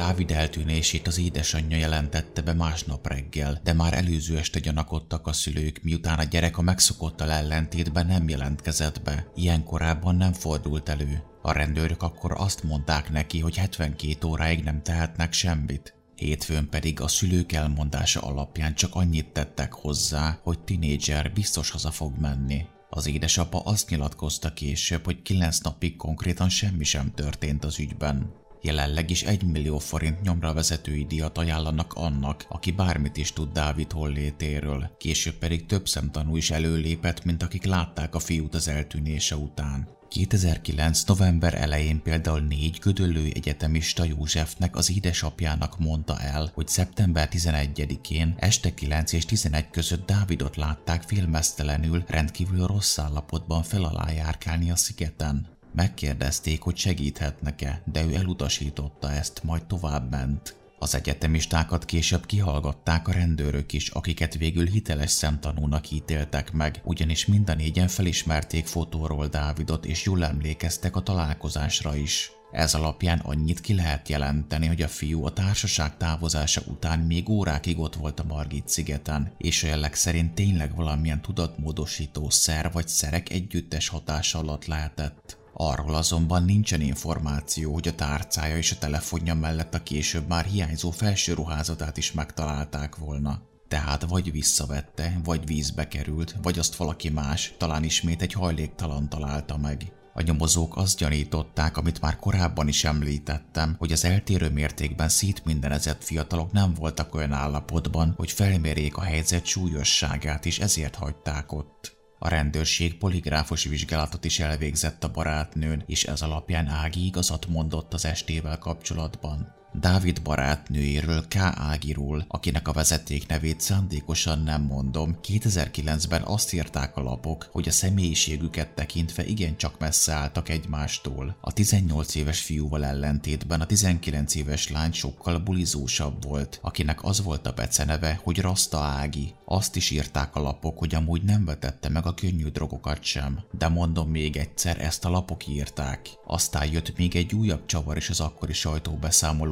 Dávid 0.00 0.30
eltűnését 0.30 1.06
az 1.06 1.18
édesanyja 1.18 1.76
jelentette 1.76 2.42
be 2.42 2.52
másnap 2.52 3.06
reggel, 3.06 3.60
de 3.64 3.72
már 3.72 3.94
előző 3.94 4.38
este 4.38 4.58
gyanakodtak 4.58 5.26
a 5.26 5.32
szülők, 5.32 5.80
miután 5.82 6.18
a 6.18 6.22
gyerek 6.24 6.58
a 6.58 6.62
megszokottal 6.62 7.30
ellentétben 7.30 8.06
nem 8.06 8.28
jelentkezett 8.28 9.02
be. 9.02 9.26
Ilyen 9.34 9.64
korábban 9.64 10.16
nem 10.16 10.32
fordult 10.32 10.88
elő. 10.88 11.22
A 11.42 11.52
rendőrök 11.52 12.02
akkor 12.02 12.32
azt 12.36 12.62
mondták 12.62 13.10
neki, 13.10 13.40
hogy 13.40 13.56
72 13.56 14.26
óráig 14.26 14.64
nem 14.64 14.82
tehetnek 14.82 15.32
semmit. 15.32 15.94
Hétfőn 16.14 16.68
pedig 16.68 17.00
a 17.00 17.08
szülők 17.08 17.52
elmondása 17.52 18.20
alapján 18.20 18.74
csak 18.74 18.94
annyit 18.94 19.32
tettek 19.32 19.72
hozzá, 19.72 20.40
hogy 20.42 20.60
tinédzser 20.60 21.32
biztos 21.32 21.70
haza 21.70 21.90
fog 21.90 22.18
menni. 22.20 22.64
Az 22.90 23.06
édesapa 23.06 23.60
azt 23.60 23.90
nyilatkozta 23.90 24.52
később, 24.52 25.04
hogy 25.04 25.22
kilenc 25.22 25.58
napig 25.58 25.96
konkrétan 25.96 26.48
semmi 26.48 26.84
sem 26.84 27.12
történt 27.14 27.64
az 27.64 27.78
ügyben. 27.78 28.39
Jelenleg 28.62 29.10
is 29.10 29.22
egy 29.22 29.44
millió 29.44 29.78
forint 29.78 30.20
nyomra 30.20 30.52
vezetői 30.52 31.04
díjat 31.04 31.38
ajánlanak 31.38 31.92
annak, 31.94 32.44
aki 32.48 32.70
bármit 32.70 33.16
is 33.16 33.32
tud 33.32 33.52
Dávid 33.52 33.92
hollétéről. 33.92 34.90
Később 34.98 35.34
pedig 35.34 35.66
több 35.66 35.88
szemtanú 35.88 36.36
is 36.36 36.50
előlépett, 36.50 37.24
mint 37.24 37.42
akik 37.42 37.64
látták 37.64 38.14
a 38.14 38.18
fiút 38.18 38.54
az 38.54 38.68
eltűnése 38.68 39.36
után. 39.36 39.98
2009. 40.10 41.04
november 41.04 41.54
elején 41.54 42.02
például 42.02 42.40
négy 42.40 42.78
gödöllői 42.80 43.32
egyetemista 43.34 44.04
Józsefnek 44.04 44.76
az 44.76 44.90
édesapjának 44.90 45.78
mondta 45.78 46.20
el, 46.20 46.50
hogy 46.54 46.68
szeptember 46.68 47.28
11-én 47.32 48.34
este 48.38 48.74
9 48.74 49.12
és 49.12 49.24
11 49.24 49.70
között 49.70 50.06
Dávidot 50.06 50.56
látták 50.56 51.02
filmesztelenül 51.02 52.04
rendkívül 52.06 52.66
rossz 52.66 52.98
állapotban 52.98 53.62
fel 53.62 53.84
alá 53.84 54.10
járkálni 54.10 54.70
a 54.70 54.76
szigeten. 54.76 55.58
Megkérdezték, 55.72 56.62
hogy 56.62 56.76
segíthetnek-e, 56.76 57.82
de 57.92 58.04
ő 58.04 58.14
elutasította 58.14 59.12
ezt, 59.12 59.42
majd 59.42 59.66
tovább 59.66 60.10
ment. 60.10 60.58
Az 60.82 60.94
egyetemistákat 60.94 61.84
később 61.84 62.26
kihallgatták 62.26 63.08
a 63.08 63.12
rendőrök 63.12 63.72
is, 63.72 63.88
akiket 63.88 64.34
végül 64.34 64.66
hiteles 64.66 65.10
szemtanúnak 65.10 65.90
ítéltek 65.90 66.52
meg, 66.52 66.80
ugyanis 66.84 67.26
mind 67.26 67.50
a 67.50 67.54
négyen 67.54 67.88
felismerték 67.88 68.66
fotóról 68.66 69.26
Dávidot 69.26 69.86
és 69.86 70.04
jól 70.04 70.24
emlékeztek 70.24 70.96
a 70.96 71.02
találkozásra 71.02 71.96
is. 71.96 72.30
Ez 72.52 72.74
alapján 72.74 73.18
annyit 73.18 73.60
ki 73.60 73.74
lehet 73.74 74.08
jelenteni, 74.08 74.66
hogy 74.66 74.82
a 74.82 74.88
fiú 74.88 75.24
a 75.24 75.32
társaság 75.32 75.96
távozása 75.96 76.62
után 76.66 76.98
még 76.98 77.28
órákig 77.28 77.78
ott 77.78 77.94
volt 77.94 78.20
a 78.20 78.24
Margit 78.24 78.68
szigeten, 78.68 79.32
és 79.38 79.62
a 79.62 79.66
jelleg 79.66 79.94
szerint 79.94 80.34
tényleg 80.34 80.74
valamilyen 80.74 81.22
tudatmódosító 81.22 82.30
szer 82.30 82.72
vagy 82.72 82.88
szerek 82.88 83.30
együttes 83.30 83.88
hatása 83.88 84.38
alatt 84.38 84.64
lehetett. 84.64 85.39
Arról 85.52 85.94
azonban 85.94 86.44
nincsen 86.44 86.80
információ, 86.80 87.72
hogy 87.72 87.88
a 87.88 87.94
tárcája 87.94 88.56
és 88.56 88.72
a 88.72 88.78
telefonja 88.78 89.34
mellett 89.34 89.74
a 89.74 89.82
később 89.82 90.28
már 90.28 90.44
hiányzó 90.44 90.90
felső 90.90 91.34
ruházatát 91.34 91.96
is 91.96 92.12
megtalálták 92.12 92.96
volna. 92.96 93.42
Tehát 93.68 94.04
vagy 94.08 94.32
visszavette, 94.32 95.20
vagy 95.24 95.46
vízbe 95.46 95.88
került, 95.88 96.34
vagy 96.42 96.58
azt 96.58 96.76
valaki 96.76 97.08
más, 97.08 97.54
talán 97.58 97.84
ismét 97.84 98.22
egy 98.22 98.32
hajléktalan 98.32 99.08
találta 99.08 99.56
meg. 99.56 99.92
A 100.14 100.22
nyomozók 100.22 100.76
azt 100.76 100.98
gyanították, 100.98 101.76
amit 101.76 102.00
már 102.00 102.16
korábban 102.16 102.68
is 102.68 102.84
említettem, 102.84 103.74
hogy 103.78 103.92
az 103.92 104.04
eltérő 104.04 104.50
mértékben 104.50 105.08
szétmindenezett 105.08 106.04
fiatalok 106.04 106.52
nem 106.52 106.74
voltak 106.74 107.14
olyan 107.14 107.32
állapotban, 107.32 108.14
hogy 108.16 108.30
felmérjék 108.30 108.96
a 108.96 109.02
helyzet 109.02 109.44
súlyosságát, 109.44 110.46
és 110.46 110.58
ezért 110.58 110.94
hagyták 110.94 111.52
ott. 111.52 111.99
A 112.22 112.28
rendőrség 112.28 112.98
poligráfos 112.98 113.64
vizsgálatot 113.64 114.24
is 114.24 114.38
elvégzett 114.38 115.04
a 115.04 115.10
barátnőn, 115.10 115.82
és 115.86 116.04
ez 116.04 116.22
alapján 116.22 116.66
Ági 116.66 117.04
igazat 117.06 117.46
mondott 117.46 117.94
az 117.94 118.04
estével 118.04 118.58
kapcsolatban. 118.58 119.59
Dávid 119.72 120.22
barátnőjéről 120.22 121.28
K. 121.28 121.36
Ágiról, 121.36 122.24
akinek 122.28 122.68
a 122.68 122.72
vezeték 122.72 123.26
nevét 123.26 123.60
szándékosan 123.60 124.42
nem 124.42 124.62
mondom, 124.62 125.18
2009-ben 125.22 126.22
azt 126.22 126.52
írták 126.52 126.96
a 126.96 127.02
lapok, 127.02 127.48
hogy 127.52 127.68
a 127.68 127.70
személyiségüket 127.70 128.68
tekintve 128.74 129.24
igencsak 129.24 129.78
messze 129.78 130.12
álltak 130.12 130.48
egymástól. 130.48 131.36
A 131.40 131.52
18 131.52 132.14
éves 132.14 132.40
fiúval 132.40 132.84
ellentétben 132.84 133.60
a 133.60 133.66
19 133.66 134.34
éves 134.34 134.70
lány 134.70 134.92
sokkal 134.92 135.38
bulizósabb 135.38 136.24
volt, 136.24 136.58
akinek 136.62 137.04
az 137.04 137.22
volt 137.22 137.46
a 137.46 137.52
beceneve, 137.52 138.20
hogy 138.22 138.40
Rasta 138.40 138.78
Ági. 138.78 139.34
Azt 139.44 139.76
is 139.76 139.90
írták 139.90 140.36
a 140.36 140.40
lapok, 140.40 140.78
hogy 140.78 140.94
amúgy 140.94 141.22
nem 141.22 141.44
vetette 141.44 141.88
meg 141.88 142.06
a 142.06 142.14
könnyű 142.14 142.46
drogokat 142.46 143.02
sem. 143.02 143.40
De 143.50 143.68
mondom 143.68 144.10
még 144.10 144.36
egyszer, 144.36 144.80
ezt 144.80 145.04
a 145.04 145.10
lapok 145.10 145.46
írták. 145.46 146.08
Aztán 146.26 146.72
jött 146.72 146.96
még 146.96 147.16
egy 147.16 147.34
újabb 147.34 147.66
csavar 147.66 147.96
is 147.96 148.10
az 148.10 148.20
akkori 148.20 148.52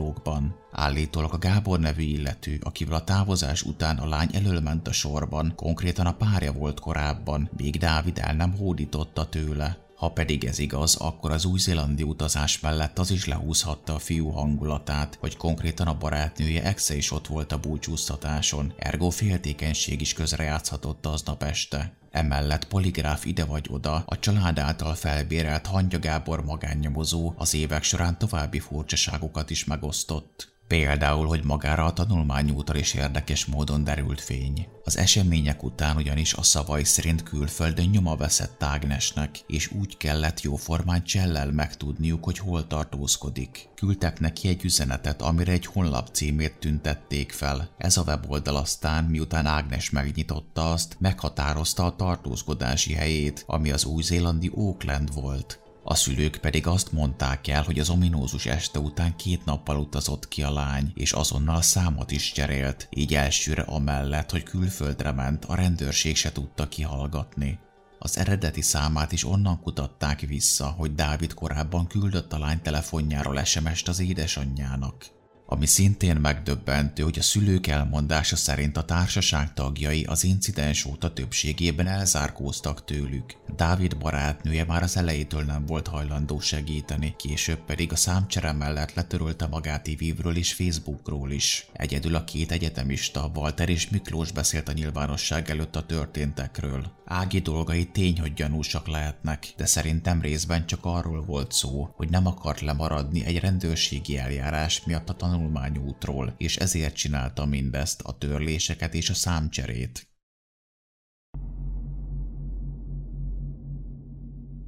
sajtóbeszámolókban. 0.08 0.56
Állítólag 0.70 1.32
a 1.32 1.38
Gábor 1.38 1.78
nevű 1.78 2.02
illető, 2.02 2.58
akivel 2.62 2.94
a 2.94 3.04
távozás 3.04 3.62
után 3.62 3.98
a 3.98 4.08
lány 4.08 4.28
elölment 4.32 4.88
a 4.88 4.92
sorban, 4.92 5.52
konkrétan 5.56 6.06
a 6.06 6.16
párja 6.16 6.52
volt 6.52 6.80
korábban, 6.80 7.50
még 7.56 7.78
Dávid 7.78 8.18
el 8.18 8.34
nem 8.34 8.56
hódította 8.56 9.28
tőle. 9.28 9.78
Ha 9.96 10.08
pedig 10.08 10.44
ez 10.44 10.58
igaz, 10.58 10.96
akkor 10.96 11.30
az 11.30 11.44
új-zélandi 11.44 12.02
utazás 12.02 12.60
mellett 12.60 12.98
az 12.98 13.10
is 13.10 13.26
lehúzhatta 13.26 13.94
a 13.94 13.98
fiú 13.98 14.28
hangulatát, 14.28 15.16
hogy 15.20 15.36
konkrétan 15.36 15.86
a 15.86 15.98
barátnője 15.98 16.62
exe 16.62 16.96
is 16.96 17.10
ott 17.12 17.26
volt 17.26 17.52
a 17.52 17.58
búcsúztatáson, 17.58 18.72
ergo 18.76 19.10
féltékenység 19.10 20.00
is 20.00 20.12
közrejátszhatott 20.12 21.06
aznap 21.06 21.42
este. 21.42 21.97
Emellett 22.10 22.64
poligráf 22.64 23.24
ide 23.24 23.44
vagy 23.44 23.66
oda, 23.70 24.02
a 24.06 24.18
család 24.18 24.58
által 24.58 24.94
felbérelt 24.94 25.66
Hangya 25.66 25.98
Gábor 25.98 26.44
magánnyomozó 26.44 27.34
az 27.36 27.54
évek 27.54 27.82
során 27.82 28.18
további 28.18 28.58
furcsaságokat 28.58 29.50
is 29.50 29.64
megosztott. 29.64 30.57
Például, 30.68 31.26
hogy 31.26 31.44
magára 31.44 31.84
a 31.84 31.92
tanulmányútra 31.92 32.78
is 32.78 32.94
érdekes 32.94 33.46
módon 33.46 33.84
derült 33.84 34.20
fény. 34.20 34.68
Az 34.84 34.96
események 34.96 35.62
után 35.62 35.96
ugyanis 35.96 36.34
a 36.34 36.42
szavai 36.42 36.84
szerint 36.84 37.22
külföldön 37.22 37.88
nyoma 37.88 38.16
veszett 38.16 38.62
Ágnesnek, 38.62 39.38
és 39.46 39.70
úgy 39.70 39.96
kellett 39.96 40.40
jóformán 40.40 41.04
csellel 41.04 41.50
megtudniuk, 41.50 42.24
hogy 42.24 42.38
hol 42.38 42.66
tartózkodik. 42.66 43.68
Küldtek 43.74 44.20
neki 44.20 44.48
egy 44.48 44.64
üzenetet, 44.64 45.22
amire 45.22 45.52
egy 45.52 45.66
honlap 45.66 46.08
címét 46.12 46.58
tüntették 46.58 47.32
fel. 47.32 47.70
Ez 47.78 47.96
a 47.96 48.02
weboldal 48.02 48.56
aztán, 48.56 49.04
miután 49.04 49.46
Ágnes 49.46 49.90
megnyitotta 49.90 50.72
azt, 50.72 50.96
meghatározta 50.98 51.84
a 51.84 51.96
tartózkodási 51.96 52.92
helyét, 52.92 53.44
ami 53.46 53.70
az 53.70 53.84
új-zélandi 53.84 54.50
Auckland 54.54 55.14
volt. 55.14 55.60
A 55.90 55.94
szülők 55.94 56.36
pedig 56.36 56.66
azt 56.66 56.92
mondták 56.92 57.48
el, 57.48 57.62
hogy 57.62 57.78
az 57.78 57.88
ominózus 57.88 58.46
este 58.46 58.78
után 58.78 59.16
két 59.16 59.44
nappal 59.44 59.76
utazott 59.76 60.28
ki 60.28 60.42
a 60.42 60.52
lány, 60.52 60.92
és 60.94 61.12
azonnal 61.12 61.62
számot 61.62 62.10
is 62.10 62.32
cserélt, 62.32 62.88
így 62.90 63.14
elsőre 63.14 63.62
amellett, 63.62 64.30
hogy 64.30 64.42
külföldre 64.42 65.12
ment, 65.12 65.44
a 65.44 65.54
rendőrség 65.54 66.16
se 66.16 66.32
tudta 66.32 66.68
kihallgatni. 66.68 67.58
Az 67.98 68.18
eredeti 68.18 68.62
számát 68.62 69.12
is 69.12 69.24
onnan 69.24 69.60
kutatták 69.60 70.20
vissza, 70.20 70.66
hogy 70.66 70.94
Dávid 70.94 71.34
korábban 71.34 71.86
küldött 71.86 72.32
a 72.32 72.38
lány 72.38 72.62
telefonjáról 72.62 73.44
SMS-t 73.44 73.88
az 73.88 74.00
édesanyjának. 74.00 75.17
Ami 75.50 75.66
szintén 75.66 76.16
megdöbbentő, 76.16 77.02
hogy 77.02 77.18
a 77.18 77.22
szülők 77.22 77.66
elmondása 77.66 78.36
szerint 78.36 78.76
a 78.76 78.84
társaság 78.84 79.54
tagjai 79.54 80.04
az 80.04 80.24
incidens 80.24 80.84
óta 80.84 81.12
többségében 81.12 81.86
elzárkóztak 81.86 82.84
tőlük. 82.84 83.36
Dávid 83.56 83.96
barátnője 83.98 84.64
már 84.64 84.82
az 84.82 84.96
elejétől 84.96 85.42
nem 85.42 85.66
volt 85.66 85.86
hajlandó 85.86 86.40
segíteni, 86.40 87.14
később 87.16 87.58
pedig 87.58 87.92
a 87.92 87.96
számcsere 87.96 88.52
mellett 88.52 88.94
letörölte 88.94 89.46
magát 89.46 89.86
évről 89.86 90.36
és 90.36 90.52
Facebookról 90.52 91.30
is. 91.30 91.66
Egyedül 91.72 92.14
a 92.14 92.24
két 92.24 92.52
egyetemista, 92.52 93.30
Walter 93.34 93.68
és 93.68 93.88
Miklós 93.88 94.32
beszélt 94.32 94.68
a 94.68 94.72
nyilvánosság 94.72 95.50
előtt 95.50 95.76
a 95.76 95.86
történtekről. 95.86 96.92
Ági 97.04 97.38
dolgai 97.38 97.86
tény, 97.86 98.20
hogy 98.20 98.32
gyanúsak 98.32 98.88
lehetnek, 98.88 99.52
de 99.56 99.66
szerintem 99.66 100.20
részben 100.20 100.66
csak 100.66 100.84
arról 100.84 101.24
volt 101.24 101.52
szó, 101.52 101.90
hogy 101.96 102.10
nem 102.10 102.26
akart 102.26 102.60
lemaradni 102.60 103.24
egy 103.24 103.40
rendőrségi 103.40 104.18
eljárás 104.18 104.82
miatt 104.84 105.08
a 105.08 105.16
tanulmányútról, 105.38 106.34
és 106.36 106.56
ezért 106.56 106.94
csinálta 106.94 107.44
mindezt, 107.44 108.02
a 108.02 108.18
törléseket 108.18 108.94
és 108.94 109.10
a 109.10 109.14
számcserét. 109.14 110.06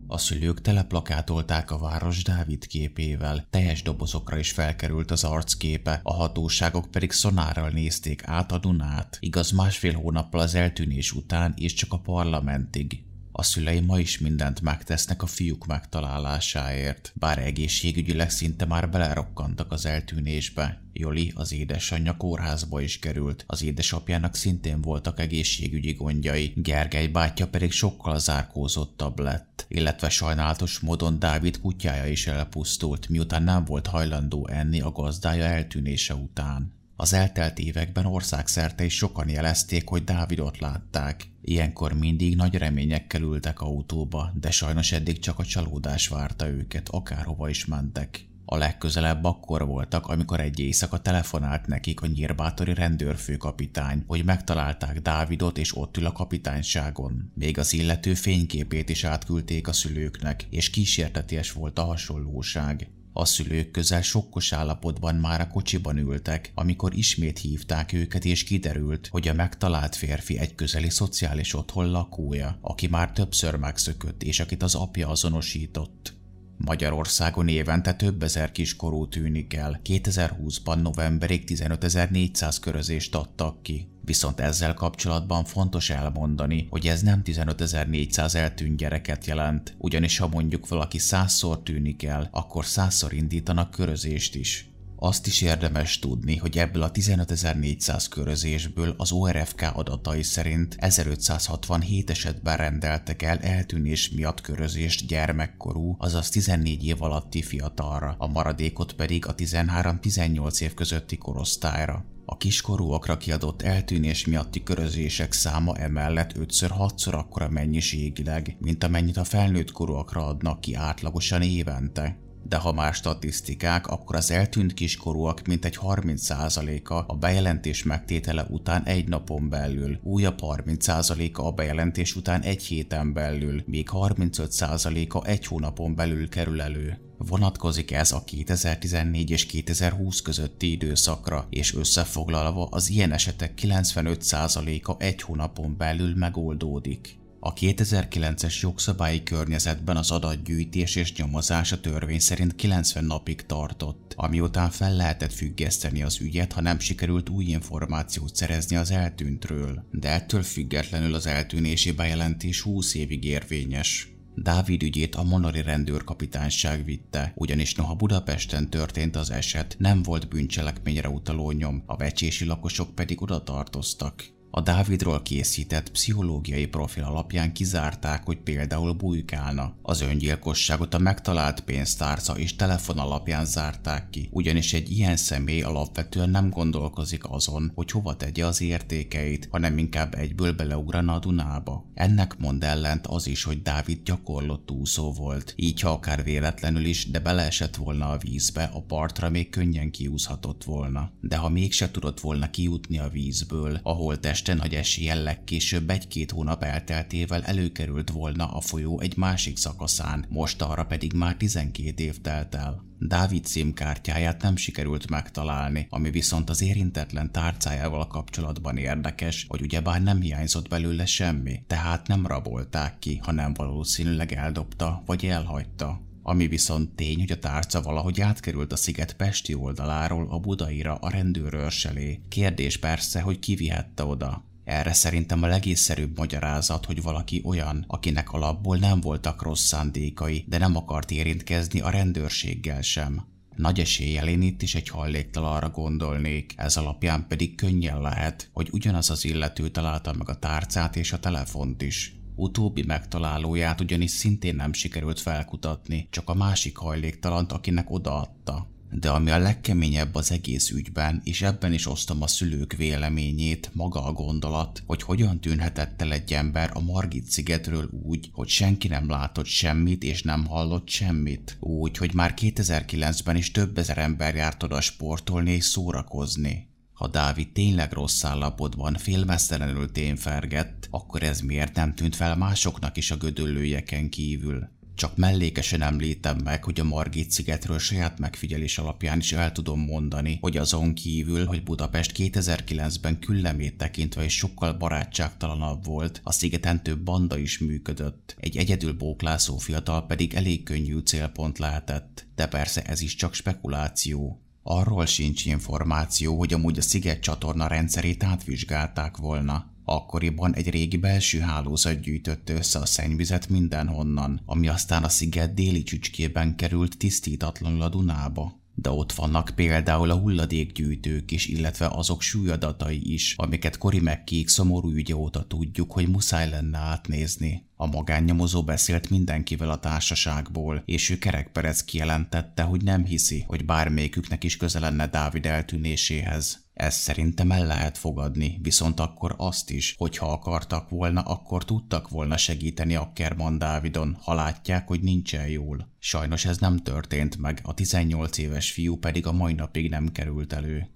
A 0.07 0.19
szülők 0.19 0.61
teleplakátolták 0.61 1.71
a 1.71 1.79
város 1.79 2.23
Dávid 2.23 2.67
képével, 2.67 3.47
teljes 3.51 3.83
dobozokra 3.83 4.39
is 4.39 4.51
felkerült 4.51 5.11
az 5.11 5.25
arcképe, 5.25 6.01
a 6.03 6.13
hatóságok 6.13 6.91
pedig 6.91 7.13
szonárral 7.13 7.69
nézték 7.69 8.23
át 8.25 8.53
a 8.53 8.59
Dunát, 8.59 9.17
igaz 9.21 9.51
másfél 9.51 9.95
hónappal 9.95 10.41
az 10.41 10.55
eltűnés 10.55 11.13
után 11.13 11.55
és 11.57 11.73
csak 11.73 11.93
a 11.93 11.99
parlamentig. 11.99 13.05
A 13.41 13.43
szülei 13.43 13.81
ma 13.81 13.99
is 13.99 14.19
mindent 14.19 14.61
megtesznek 14.61 15.23
a 15.23 15.27
fiúk 15.27 15.67
megtalálásáért, 15.67 17.13
bár 17.15 17.39
egészségügyileg 17.39 18.31
szinte 18.31 18.65
már 18.65 18.91
belerokkantak 18.91 19.73
az 19.73 19.87
eltűnésbe. 19.87 20.83
Joli, 20.93 21.33
az 21.35 21.53
édesanyja 21.53 22.17
kórházba 22.17 22.81
is 22.81 22.99
került, 22.99 23.45
az 23.47 23.63
édesapjának 23.63 24.35
szintén 24.35 24.81
voltak 24.81 25.21
egészségügyi 25.21 25.93
gondjai, 25.93 26.53
Gergely 26.57 27.07
bátyja 27.07 27.49
pedig 27.49 27.73
sokkal 27.73 28.19
zárkózottabb 28.19 29.19
lett, 29.19 29.65
illetve 29.69 30.09
sajnálatos 30.09 30.79
módon 30.79 31.19
Dávid 31.19 31.61
kutyája 31.61 32.07
is 32.07 32.27
elpusztult, 32.27 33.09
miután 33.09 33.43
nem 33.43 33.65
volt 33.65 33.87
hajlandó 33.87 34.49
enni 34.49 34.81
a 34.81 34.91
gazdája 34.91 35.45
eltűnése 35.45 36.15
után. 36.15 36.80
Az 37.01 37.13
eltelt 37.13 37.59
években 37.59 38.07
országszerte 38.07 38.85
is 38.85 38.97
sokan 38.97 39.29
jelezték, 39.29 39.89
hogy 39.89 40.05
Dávidot 40.05 40.59
látták. 40.59 41.27
Ilyenkor 41.43 41.93
mindig 41.93 42.37
nagy 42.37 42.55
reményekkel 42.55 43.23
ültek 43.23 43.61
autóba, 43.61 44.33
de 44.41 44.51
sajnos 44.51 44.93
eddig 44.93 45.19
csak 45.19 45.39
a 45.39 45.45
csalódás 45.45 46.09
várta 46.09 46.49
őket, 46.49 46.89
akárhova 46.89 47.49
is 47.49 47.67
mentek. 47.67 48.27
A 48.45 48.57
legközelebb 48.57 49.25
akkor 49.25 49.67
voltak, 49.67 50.07
amikor 50.07 50.41
egy 50.41 50.59
éjszaka 50.59 50.99
telefonált 50.99 51.67
nekik 51.67 52.01
a 52.01 52.07
nyírbátori 52.07 52.75
rendőrfőkapitány, 52.75 54.05
hogy 54.07 54.25
megtalálták 54.25 55.01
Dávidot 55.01 55.59
és 55.59 55.77
ott 55.77 55.97
ül 55.97 56.07
a 56.07 56.13
kapitányságon. 56.13 57.33
Még 57.35 57.59
az 57.59 57.73
illető 57.73 58.15
fényképét 58.15 58.89
is 58.89 59.05
átküldték 59.05 59.69
a 59.69 59.73
szülőknek, 59.73 60.47
és 60.51 60.71
kísérteties 60.71 61.53
volt 61.53 61.79
a 61.79 61.85
hasonlóság. 61.85 62.89
A 63.21 63.25
szülők 63.25 63.71
közel 63.71 64.03
sokkos 64.03 64.53
állapotban 64.53 65.15
már 65.15 65.41
a 65.41 65.49
kocsiban 65.49 65.97
ültek, 65.97 66.53
amikor 66.55 66.95
ismét 66.95 67.39
hívták 67.39 67.93
őket, 67.93 68.25
és 68.25 68.45
kiderült, 68.45 69.09
hogy 69.11 69.29
a 69.29 69.33
megtalált 69.33 69.97
férfi 69.97 70.39
egy 70.39 70.55
közeli 70.55 70.91
szociális 70.91 71.55
otthon 71.55 71.91
lakója, 71.91 72.59
aki 72.61 72.87
már 72.87 73.13
többször 73.13 73.55
megszökött, 73.55 74.23
és 74.23 74.41
akit 74.41 74.63
az 74.63 74.75
apja 74.75 75.09
azonosított. 75.09 76.15
Magyarországon 76.57 77.49
évente 77.49 77.95
több 77.95 78.23
ezer 78.23 78.53
kiskorú 78.53 79.09
tűnik 79.09 79.55
el. 79.55 79.81
2020-ban 79.85 80.83
novemberig 80.83 81.45
15.400 81.47 82.57
körözést 82.61 83.15
adtak 83.15 83.63
ki. 83.63 83.89
Viszont 84.11 84.41
ezzel 84.41 84.75
kapcsolatban 84.75 85.45
fontos 85.45 85.91
elmondani, 85.91 86.67
hogy 86.71 86.87
ez 86.87 87.03
nem 87.03 87.23
15.400 87.25 88.35
eltűnt 88.35 88.77
gyereket 88.77 89.27
jelent, 89.27 89.75
ugyanis 89.79 90.19
ha 90.19 90.29
mondjuk 90.29 90.69
valaki 90.69 90.99
százszor 90.99 91.63
tűnik 91.63 92.03
el, 92.03 92.29
akkor 92.33 92.65
százszor 92.65 93.13
indítanak 93.13 93.71
körözést 93.71 94.35
is. 94.35 94.71
Azt 94.97 95.27
is 95.27 95.41
érdemes 95.41 95.99
tudni, 95.99 96.37
hogy 96.37 96.59
ebből 96.59 96.83
a 96.83 96.91
15.400 96.91 98.07
körözésből 98.11 98.95
az 98.97 99.13
ORFK 99.13 99.71
adatai 99.73 100.23
szerint 100.23 100.77
1567 100.79 102.11
esetben 102.11 102.57
rendeltek 102.57 103.23
el 103.23 103.39
eltűnés 103.39 104.11
miatt 104.11 104.41
körözést 104.41 105.07
gyermekkorú, 105.07 105.97
azaz 105.99 106.29
14 106.29 106.85
év 106.85 107.03
alatti 107.03 107.43
fiatalra, 107.43 108.15
a 108.19 108.27
maradékot 108.27 108.93
pedig 108.93 109.27
a 109.27 109.35
13-18 109.35 110.61
év 110.61 110.75
közötti 110.75 111.17
korosztályra. 111.17 112.05
A 112.33 112.37
kiskorúakra 112.37 113.17
kiadott 113.17 113.63
eltűnés 113.63 114.27
miatti 114.27 114.63
körözések 114.63 115.33
száma 115.33 115.77
emellett 115.77 116.33
5-6-szor 116.39 117.13
akkora 117.13 117.49
mennyiségileg, 117.49 118.57
mint 118.61 118.85
amennyit 118.85 119.17
a 119.17 119.25
felnőtt 119.25 119.73
korúakra 119.73 120.27
adnak 120.27 120.61
ki 120.61 120.75
átlagosan 120.75 121.43
évente 121.43 122.19
de 122.43 122.57
ha 122.57 122.73
már 122.73 122.95
statisztikák, 122.95 123.87
akkor 123.87 124.17
az 124.17 124.31
eltűnt 124.31 124.75
kiskorúak 124.75 125.47
mintegy 125.47 125.79
30%-a 125.83 126.95
a 127.07 127.17
bejelentés 127.17 127.83
megtétele 127.83 128.47
után 128.49 128.83
egy 128.85 129.09
napon 129.09 129.49
belül, 129.49 129.99
újabb 130.03 130.39
30%-a 130.41 131.43
a 131.43 131.53
bejelentés 131.53 132.17
után 132.17 132.41
egy 132.41 132.63
héten 132.63 133.13
belül, 133.13 133.63
még 133.67 133.89
35%-a 133.93 135.27
egy 135.27 135.47
hónapon 135.47 135.95
belül 135.95 136.29
kerül 136.29 136.61
elő. 136.61 136.99
Vonatkozik 137.19 137.91
ez 137.91 138.13
a 138.13 138.25
2014 138.25 139.31
és 139.31 139.47
2020 139.47 140.21
közötti 140.21 140.71
időszakra, 140.71 141.47
és 141.51 141.75
összefoglalva 141.75 142.67
az 142.71 142.91
ilyen 142.91 143.13
esetek 143.13 143.53
95%-a 143.63 144.95
egy 144.99 145.23
hónapon 145.23 145.77
belül 145.77 146.15
megoldódik. 146.17 147.20
A 147.43 147.53
2009-es 147.53 148.61
jogszabályi 148.61 149.23
környezetben 149.23 149.97
az 149.97 150.11
adatgyűjtés 150.11 150.97
és 150.97 151.15
nyomozás 151.15 151.73
a 151.73 151.81
törvény 151.81 152.19
szerint 152.19 152.55
90 152.55 153.05
napig 153.05 153.47
tartott, 153.47 154.15
ami 154.17 154.41
után 154.41 154.71
fel 154.71 154.97
lehetett 154.97 155.33
függeszteni 155.33 156.03
az 156.03 156.21
ügyet, 156.21 156.53
ha 156.53 156.61
nem 156.61 156.79
sikerült 156.79 157.29
új 157.29 157.45
információt 157.45 158.37
szerezni 158.37 158.77
az 158.77 158.91
eltűntről, 158.91 159.85
de 159.91 160.09
ettől 160.09 160.43
függetlenül 160.43 161.15
az 161.15 161.27
eltűnési 161.27 161.93
bejelentés 161.93 162.61
20 162.61 162.95
évig 162.95 163.25
érvényes. 163.25 164.09
Dávid 164.35 164.83
ügyét 164.83 165.15
a 165.15 165.23
Monori 165.23 165.63
rendőrkapitányság 165.63 166.85
vitte, 166.85 167.33
ugyanis 167.35 167.75
noha 167.75 167.95
Budapesten 167.95 168.71
történt 168.71 169.17
az 169.17 169.31
eset, 169.31 169.77
nem 169.79 170.03
volt 170.03 170.29
bűncselekményre 170.29 171.09
utaló 171.09 171.51
nyom, 171.51 171.83
a 171.87 171.97
vecsési 171.97 172.45
lakosok 172.45 172.95
pedig 172.95 173.23
oda 173.23 173.43
tartoztak. 173.43 174.39
A 174.53 174.61
Dávidról 174.61 175.23
készített 175.23 175.91
pszichológiai 175.91 176.67
profil 176.67 177.05
alapján 177.05 177.53
kizárták, 177.53 178.25
hogy 178.25 178.37
például 178.37 178.93
bujkálna. 178.93 179.75
Az 179.83 180.01
öngyilkosságot 180.01 180.95
a 180.95 180.99
megtalált 180.99 181.61
pénztárca 181.61 182.39
és 182.39 182.57
telefon 182.57 182.99
alapján 182.99 183.45
zárták 183.45 184.11
ki, 184.11 184.29
ugyanis 184.33 184.73
egy 184.73 184.91
ilyen 184.91 185.17
személy 185.17 185.63
alapvetően 185.63 186.31
nem 186.31 186.51
gondolkozik 186.51 187.31
azon, 187.31 187.73
hogy 187.75 187.91
hova 187.91 188.17
tegye 188.17 188.47
az 188.47 188.61
értékeit, 188.61 189.49
hanem 189.51 189.79
inkább 189.79 190.15
egyből 190.15 190.53
beleugrana 190.53 191.15
a 191.15 191.19
Dunába. 191.19 191.91
Ennek 191.95 192.39
mond 192.39 192.65
ellent 192.65 193.07
az 193.07 193.27
is, 193.27 193.45
hogy 193.45 193.63
Dávid 193.63 194.03
gyakorlott 194.05 194.71
úszó 194.71 195.13
volt, 195.13 195.53
így 195.57 195.81
ha 195.81 195.91
akár 195.91 196.25
véletlenül 196.25 196.85
is, 196.85 197.11
de 197.11 197.19
beleesett 197.19 197.77
volna 197.77 198.09
a 198.09 198.19
vízbe, 198.19 198.71
a 198.73 198.83
partra 198.83 199.31
még 199.31 199.51
könnyen 199.51 199.91
kiúszhatott 199.91 200.65
volna. 200.65 201.11
De 201.21 201.37
ha 201.37 201.49
mégse 201.49 201.91
tudott 201.91 202.21
volna 202.21 202.51
kijutni 202.51 202.99
a 202.99 203.09
vízből, 203.09 203.81
ahol 203.83 204.19
testen 204.41 204.69
nagy 204.69 204.75
eséllyel 204.75 205.23
legkésőbb 205.23 205.91
egy-két 205.91 206.31
hónap 206.31 206.63
elteltével 206.63 207.43
előkerült 207.43 208.11
volna 208.11 208.47
a 208.47 208.61
folyó 208.61 209.01
egy 209.01 209.17
másik 209.17 209.57
szakaszán, 209.57 210.25
most 210.29 210.63
arra 210.63 210.85
pedig 210.85 211.13
már 211.13 211.37
12 211.37 212.03
év 212.03 212.21
telt 212.21 212.55
el. 212.55 212.85
Dávid 212.99 213.45
címkártyáját 213.45 214.43
nem 214.43 214.57
sikerült 214.57 215.11
megtalálni, 215.11 215.87
ami 215.91 216.11
viszont 216.11 216.51
az 216.51 216.63
érintetlen 216.63 217.33
tárcájával 217.33 218.07
kapcsolatban 218.07 218.77
érdekes, 218.77 219.47
hogy 219.49 219.63
ugyebár 219.63 220.03
nem 220.03 220.21
hiányzott 220.21 220.69
belőle 220.69 221.07
semmi, 221.07 221.63
tehát 221.67 222.07
nem 222.07 222.27
rabolták 222.27 222.99
ki, 222.99 223.21
hanem 223.23 223.55
valószínűleg 223.55 224.33
eldobta 224.33 225.03
vagy 225.07 225.27
elhagyta. 225.27 226.10
Ami 226.31 226.47
viszont 226.47 226.91
tény, 226.91 227.19
hogy 227.19 227.31
a 227.31 227.39
tárca 227.39 227.83
valahogy 227.83 228.21
átkerült 228.21 228.73
a 228.73 228.77
sziget 228.77 229.13
pesti 229.13 229.55
oldaláról 229.55 230.27
a 230.31 230.39
budaira 230.39 230.95
a 230.95 231.11
rendőrőrselé. 231.11 232.21
Kérdés 232.29 232.79
persze, 232.79 233.21
hogy 233.21 233.39
ki 233.39 233.55
vihette 233.55 234.05
oda. 234.05 234.45
Erre 234.65 234.93
szerintem 234.93 235.43
a 235.43 235.47
legészszerűbb 235.47 236.19
magyarázat, 236.19 236.85
hogy 236.85 237.03
valaki 237.03 237.43
olyan, 237.45 237.85
akinek 237.89 238.33
alapból 238.33 238.77
nem 238.77 239.01
voltak 239.01 239.43
rossz 239.43 239.67
szándékai, 239.67 240.45
de 240.49 240.59
nem 240.59 240.77
akart 240.77 241.11
érintkezni 241.11 241.81
a 241.81 241.91
rendőrséggel 241.91 242.83
sem. 242.83 243.27
Nagy 243.57 243.81
eséllyel 243.81 244.29
én 244.29 244.43
itt 244.43 244.63
is 244.63 244.75
egy 244.75 244.89
hajléktalanra 244.89 245.71
gondolnék, 245.71 246.53
ez 246.57 246.77
alapján 246.77 247.27
pedig 247.29 247.55
könnyen 247.55 248.01
lehet, 248.01 248.51
hogy 248.53 248.69
ugyanaz 248.73 249.11
az 249.11 249.25
illető 249.25 249.69
találta 249.69 250.13
meg 250.13 250.29
a 250.29 250.39
tárcát 250.39 250.97
és 250.97 251.13
a 251.13 251.19
telefont 251.19 251.83
is. 251.83 252.20
Utóbbi 252.41 252.83
megtalálóját 252.83 253.81
ugyanis 253.81 254.11
szintén 254.11 254.55
nem 254.55 254.73
sikerült 254.73 255.21
felkutatni, 255.21 256.07
csak 256.11 256.29
a 256.29 256.35
másik 256.35 256.77
hajléktalant, 256.77 257.53
akinek 257.53 257.91
odaadta. 257.91 258.69
De 258.91 259.11
ami 259.11 259.31
a 259.31 259.39
legkeményebb 259.39 260.15
az 260.15 260.33
egész 260.33 260.71
ügyben, 260.71 261.21
és 261.25 261.43
ebben 261.43 261.73
is 261.73 261.87
osztom 261.87 262.23
a 262.23 262.27
szülők 262.27 262.73
véleményét, 262.73 263.71
maga 263.73 264.05
a 264.05 264.13
gondolat, 264.13 264.83
hogy 264.87 265.03
hogyan 265.03 265.41
tűnhetett 265.41 266.03
el 266.03 266.13
egy 266.13 266.33
ember 266.33 266.71
a 266.75 266.81
Margit 266.81 267.31
szigetről 267.31 267.89
úgy, 268.03 268.31
hogy 268.33 268.49
senki 268.49 268.89
nem 268.89 269.09
látott 269.09 269.47
semmit 269.47 270.03
és 270.03 270.23
nem 270.23 270.47
hallott 270.47 270.89
semmit. 270.89 271.57
Úgy, 271.61 271.97
hogy 271.97 272.15
már 272.15 272.35
2009-ben 272.37 273.37
is 273.37 273.51
több 273.51 273.79
ezer 273.79 273.99
ember 273.99 274.35
járt 274.35 274.63
oda 274.63 274.81
sportolni 274.81 275.51
és 275.51 275.65
szórakozni. 275.65 276.70
Ha 277.01 277.09
Dávid 277.09 277.53
tényleg 277.53 277.93
rossz 277.93 278.25
állapotban 278.25 278.95
félmesztelenül 278.95 279.93
témfergett, 279.93 280.89
akkor 280.91 281.23
ez 281.23 281.41
miért 281.41 281.75
nem 281.75 281.95
tűnt 281.95 282.17
fel 282.17 282.37
másoknak 282.37 282.97
is 282.97 283.11
a 283.11 283.17
gödöllőjeken 283.17 284.09
kívül? 284.09 284.69
Csak 284.95 285.17
mellékesen 285.17 285.83
említem 285.83 286.39
meg, 286.45 286.65
hogy 286.65 286.81
a 286.81 286.85
Margit 286.85 287.31
szigetről 287.31 287.79
saját 287.79 288.19
megfigyelés 288.19 288.79
alapján 288.79 289.19
is 289.19 289.33
el 289.33 289.53
tudom 289.53 289.81
mondani, 289.81 290.39
hogy 290.41 290.57
azon 290.57 290.95
kívül, 290.95 291.47
hogy 291.47 291.63
Budapest 291.63 292.13
2009-ben 292.17 293.19
küllemét 293.19 293.77
tekintve 293.77 294.25
is 294.25 294.37
sokkal 294.37 294.73
barátságtalanabb 294.73 295.85
volt, 295.85 296.21
a 296.25 296.33
szigeten 296.33 296.83
több 296.83 297.01
banda 297.01 297.39
is 297.39 297.59
működött. 297.59 298.37
Egy 298.39 298.57
egyedül 298.57 298.93
bóklászó 298.93 299.57
fiatal 299.57 300.07
pedig 300.07 300.35
elég 300.35 300.63
könnyű 300.63 300.99
célpont 300.99 301.59
lehetett, 301.59 302.27
de 302.35 302.47
persze 302.47 302.83
ez 302.83 303.01
is 303.01 303.15
csak 303.15 303.35
spekuláció. 303.35 304.45
Arról 304.63 305.07
sincs 305.07 305.45
információ, 305.45 306.39
hogy 306.39 306.53
amúgy 306.53 306.79
a 306.79 306.83
sziget 306.83 307.21
csatorna 307.21 307.67
rendszerét 307.67 308.25
átvizsgálták 308.25 309.17
volna. 309.17 309.67
Akkoriban 309.85 310.55
egy 310.55 310.71
régi 310.71 310.97
belső 310.97 311.39
hálózat 311.39 312.01
gyűjtötte 312.01 312.53
össze 312.53 312.79
a 312.79 312.87
szennyvizet 312.87 313.49
mindenhonnan, 313.49 314.41
ami 314.47 314.69
aztán 314.69 315.05
a 315.05 315.09
sziget 315.09 315.55
déli 315.55 315.83
csücskében 315.83 316.57
került 316.57 316.99
tisztítatlanul 316.99 317.83
a 317.83 317.89
Dunába. 317.89 318.60
De 318.83 318.91
ott 318.91 319.13
vannak 319.13 319.53
például 319.55 320.11
a 320.11 320.19
hulladékgyűjtők 320.19 321.31
is, 321.31 321.47
illetve 321.47 321.87
azok 321.87 322.23
súlyadatai 322.23 323.13
is, 323.13 323.35
amiket 323.37 323.79
Kori 323.79 324.01
megkék 324.01 324.49
szomorú 324.49 324.91
ügye 324.91 325.15
óta 325.15 325.47
tudjuk, 325.47 325.93
hogy 325.93 326.09
muszáj 326.09 326.51
lenne 326.51 326.79
átnézni. 326.79 327.67
A 327.77 327.87
magánnyomozó 327.87 328.65
beszélt 328.65 329.11
mindenkivel 329.11 329.71
a 329.71 329.79
társaságból, 329.79 330.83
és 330.85 331.11
ő 331.11 331.19
kerekperec 331.19 331.83
kijelentette, 331.83 332.63
hogy 332.63 332.83
nem 332.83 333.05
hiszi, 333.05 333.45
hogy 333.47 333.65
bármelyiküknek 333.65 334.45
is 334.45 334.57
köze 334.57 334.79
lenne 334.79 335.07
Dávid 335.07 335.47
eltűnéséhez. 335.47 336.70
Ezt 336.81 337.01
szerintem 337.01 337.51
el 337.51 337.67
lehet 337.67 337.99
fogadni, 337.99 338.59
viszont 338.63 339.01
akkor 339.01 339.35
azt 339.37 339.71
is, 339.71 339.95
hogy 339.99 340.17
ha 340.17 340.33
akartak 340.33 340.89
volna, 340.89 341.21
akkor 341.21 341.65
tudtak 341.65 342.09
volna 342.09 342.37
segíteni 342.37 342.95
a 342.95 343.11
Kerman 343.15 343.59
Dávidon, 343.59 344.17
ha 344.23 344.35
látják, 344.35 344.87
hogy 344.87 345.01
nincsen 345.03 345.47
jól. 345.49 345.89
Sajnos 345.99 346.45
ez 346.45 346.59
nem 346.59 346.77
történt 346.77 347.37
meg, 347.37 347.61
a 347.63 347.75
18 347.75 348.39
éves 348.39 348.73
fiú 348.73 348.97
pedig 348.97 349.27
a 349.27 349.33
mai 349.33 349.53
napig 349.53 349.91
nem 349.91 350.13
került 350.13 350.53
elő. 350.53 350.89